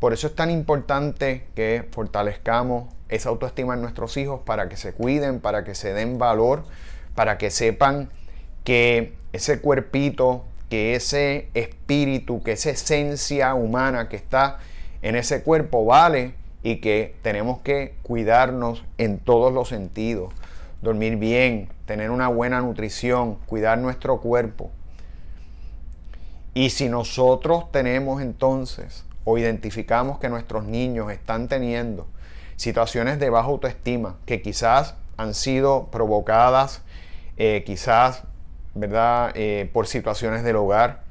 Por 0.00 0.12
eso 0.12 0.26
es 0.26 0.34
tan 0.34 0.50
importante 0.50 1.46
que 1.54 1.86
fortalezcamos 1.90 2.92
esa 3.08 3.28
autoestima 3.28 3.74
en 3.74 3.82
nuestros 3.82 4.16
hijos 4.16 4.40
para 4.44 4.68
que 4.68 4.76
se 4.76 4.92
cuiden, 4.92 5.40
para 5.40 5.64
que 5.64 5.74
se 5.74 5.92
den 5.92 6.18
valor, 6.18 6.64
para 7.14 7.38
que 7.38 7.50
sepan 7.50 8.10
que 8.64 9.14
ese 9.32 9.60
cuerpito, 9.60 10.44
que 10.68 10.94
ese 10.94 11.48
espíritu, 11.54 12.42
que 12.42 12.52
esa 12.52 12.70
esencia 12.70 13.54
humana 13.54 14.08
que 14.08 14.16
está 14.16 14.58
en 15.02 15.16
ese 15.16 15.42
cuerpo 15.42 15.84
vale 15.84 16.34
y 16.62 16.76
que 16.76 17.14
tenemos 17.22 17.60
que 17.60 17.94
cuidarnos 18.02 18.84
en 18.98 19.18
todos 19.18 19.52
los 19.52 19.68
sentidos. 19.68 20.32
Dormir 20.82 21.16
bien, 21.16 21.68
tener 21.86 22.10
una 22.10 22.28
buena 22.28 22.60
nutrición, 22.60 23.36
cuidar 23.46 23.78
nuestro 23.78 24.20
cuerpo. 24.20 24.70
Y 26.54 26.70
si 26.70 26.88
nosotros 26.88 27.70
tenemos 27.70 28.22
entonces 28.22 29.04
o 29.24 29.38
identificamos 29.38 30.18
que 30.18 30.28
nuestros 30.28 30.64
niños 30.64 31.12
están 31.12 31.48
teniendo 31.48 32.06
situaciones 32.56 33.18
de 33.18 33.30
baja 33.30 33.48
autoestima 33.48 34.16
que 34.24 34.42
quizás 34.42 34.94
han 35.16 35.34
sido 35.34 35.88
provocadas, 35.90 36.82
eh, 37.36 37.62
quizás, 37.66 38.22
¿verdad?, 38.76 39.32
eh, 39.34 39.68
por 39.72 39.86
situaciones 39.86 40.44
del 40.44 40.56
hogar, 40.56 41.02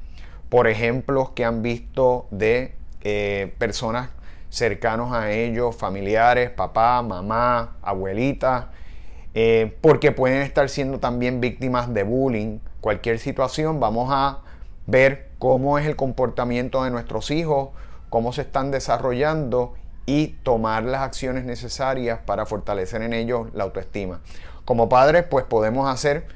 por 0.48 0.68
ejemplos 0.68 1.30
que 1.30 1.44
han 1.44 1.62
visto 1.62 2.26
de 2.30 2.74
eh, 3.02 3.52
personas 3.58 4.10
cercanos 4.48 5.12
a 5.12 5.32
ellos, 5.32 5.76
familiares, 5.76 6.50
papá, 6.50 7.02
mamá, 7.02 7.76
abuelita, 7.82 8.70
eh, 9.34 9.76
porque 9.80 10.12
pueden 10.12 10.40
estar 10.42 10.68
siendo 10.68 10.98
también 10.98 11.40
víctimas 11.40 11.92
de 11.92 12.04
bullying. 12.04 12.60
Cualquier 12.80 13.18
situación, 13.18 13.80
vamos 13.80 14.08
a 14.12 14.38
ver 14.86 15.28
cómo 15.38 15.78
es 15.78 15.86
el 15.86 15.96
comportamiento 15.96 16.84
de 16.84 16.90
nuestros 16.90 17.30
hijos, 17.30 17.70
cómo 18.08 18.32
se 18.32 18.42
están 18.42 18.70
desarrollando 18.70 19.74
y 20.06 20.28
tomar 20.44 20.84
las 20.84 21.02
acciones 21.02 21.44
necesarias 21.44 22.20
para 22.24 22.46
fortalecer 22.46 23.02
en 23.02 23.12
ellos 23.12 23.48
la 23.52 23.64
autoestima. 23.64 24.20
Como 24.64 24.88
padres, 24.88 25.24
pues 25.28 25.44
podemos 25.44 25.88
hacer, 25.92 26.26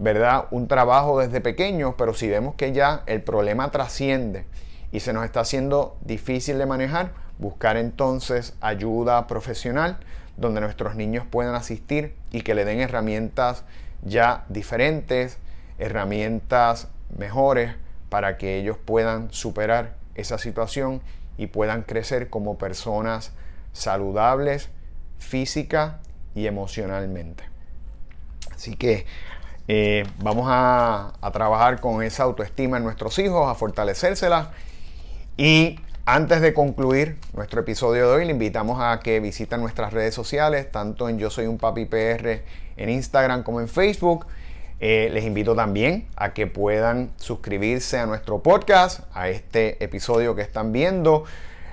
¿verdad? 0.00 0.46
Un 0.50 0.66
trabajo 0.66 1.20
desde 1.20 1.42
pequeños, 1.42 1.94
pero 1.96 2.14
si 2.14 2.26
vemos 2.26 2.54
que 2.54 2.72
ya 2.72 3.02
el 3.06 3.22
problema 3.22 3.70
trasciende 3.70 4.46
y 4.92 5.00
se 5.00 5.12
nos 5.12 5.26
está 5.26 5.40
haciendo 5.40 5.98
difícil 6.00 6.56
de 6.56 6.64
manejar, 6.64 7.12
buscar 7.38 7.76
entonces 7.76 8.54
ayuda 8.62 9.26
profesional 9.26 9.98
donde 10.38 10.62
nuestros 10.62 10.96
niños 10.96 11.26
puedan 11.30 11.54
asistir 11.54 12.14
y 12.32 12.40
que 12.40 12.54
le 12.54 12.64
den 12.64 12.80
herramientas 12.80 13.64
ya 14.02 14.46
diferentes, 14.48 15.36
herramientas 15.78 16.88
mejores 17.18 17.74
para 18.08 18.38
que 18.38 18.56
ellos 18.56 18.78
puedan 18.82 19.30
superar 19.30 19.96
esa 20.14 20.38
situación 20.38 21.02
y 21.36 21.48
puedan 21.48 21.82
crecer 21.82 22.30
como 22.30 22.56
personas 22.56 23.32
saludables 23.74 24.70
física 25.18 26.00
y 26.34 26.46
emocionalmente. 26.46 27.44
Así 28.50 28.76
que 28.76 29.04
eh, 29.68 30.04
vamos 30.18 30.46
a, 30.48 31.12
trabajar 31.32 31.80
con 31.80 32.02
esa 32.02 32.24
autoestima 32.24 32.78
en 32.78 32.84
nuestros 32.84 33.18
hijos, 33.18 33.48
a 33.48 33.54
fortalecérsela 33.54 34.50
y 35.36 35.78
antes 36.06 36.40
de 36.40 36.52
concluir 36.54 37.18
nuestro 37.34 37.60
episodio 37.60 38.08
de 38.08 38.16
hoy, 38.16 38.24
le 38.24 38.32
invitamos 38.32 38.80
a 38.80 39.00
que 39.00 39.20
visiten 39.20 39.60
nuestras 39.60 39.92
redes 39.92 40.14
sociales, 40.14 40.70
tanto 40.72 41.08
en 41.08 41.18
Yo 41.18 41.30
Soy 41.30 41.46
un 41.46 41.56
Papi 41.56 41.84
PR 41.84 42.42
en 42.76 42.88
Instagram 42.88 43.42
como 43.42 43.60
en 43.60 43.68
Facebook. 43.68 44.26
Eh, 44.80 45.08
les 45.12 45.24
invito 45.24 45.54
también 45.54 46.08
a 46.16 46.32
que 46.32 46.46
puedan 46.46 47.12
suscribirse 47.16 47.98
a 47.98 48.06
nuestro 48.06 48.42
podcast, 48.42 49.00
a 49.14 49.28
este 49.28 49.82
episodio 49.84 50.34
que 50.34 50.42
están 50.42 50.72
viendo. 50.72 51.24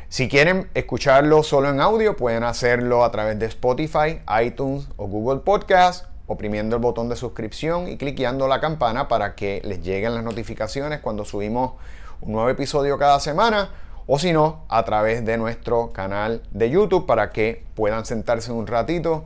Si 0.10 0.30
quieren 0.30 0.70
escucharlo 0.74 1.42
solo 1.42 1.70
en 1.70 1.82
audio, 1.82 2.16
pueden 2.16 2.44
hacerlo 2.44 3.04
a 3.04 3.12
través 3.12 3.40
de 3.40 3.46
Spotify, 3.48 4.22
iTunes 4.42 4.88
o 4.98 5.08
Google 5.08 5.40
Podcast, 5.40 6.06
oprimiendo 6.28 6.76
el 6.76 6.82
botón 6.82 7.10
de 7.10 7.16
suscripción 7.16 7.88
y 7.88 7.98
cliqueando 7.98 8.48
la 8.48 8.60
campana 8.60 9.08
para 9.08 9.36
que 9.36 9.62
les 9.64 9.82
lleguen 9.82 10.14
las 10.14 10.24
notificaciones 10.24 11.00
cuando 11.00 11.26
subimos 11.26 11.74
un 12.22 12.34
nuevo 12.34 12.50
episodio 12.50 12.98
cada 12.98 13.20
semana 13.20 13.70
o 14.08 14.18
si 14.20 14.32
no, 14.32 14.64
a 14.70 14.84
través 14.86 15.26
de 15.26 15.38
nuestro 15.38 15.92
canal 15.92 16.42
de 16.52 16.70
YouTube 16.70 17.06
para 17.06 17.32
que 17.32 17.64
puedan 17.76 18.06
sentarse 18.06 18.52
un 18.54 18.66
ratito 18.66 19.26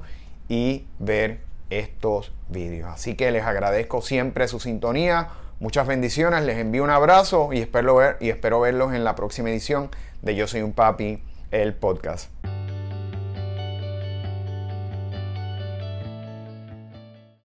y 0.50 0.88
ver 0.98 1.42
estos 1.70 2.32
vídeos. 2.50 2.90
Así 2.92 3.16
que 3.16 3.32
les 3.32 3.44
agradezco 3.44 4.02
siempre 4.02 4.48
su 4.48 4.60
sintonía, 4.60 5.30
muchas 5.60 5.88
bendiciones, 5.88 6.44
les 6.44 6.58
envío 6.58 6.84
un 6.84 6.90
abrazo 6.90 7.54
y 7.54 7.60
espero, 7.60 7.96
ver, 7.96 8.18
y 8.20 8.30
espero 8.30 8.60
verlos 8.60 8.94
en 8.94 9.04
la 9.04 9.16
próxima 9.16 9.52
edición 9.52 9.92
de 10.24 10.36
Yo 10.36 10.48
Soy 10.48 10.64
un 10.64 10.74
Papi, 10.74 11.24
el 11.52 11.76
podcast. 11.76 12.30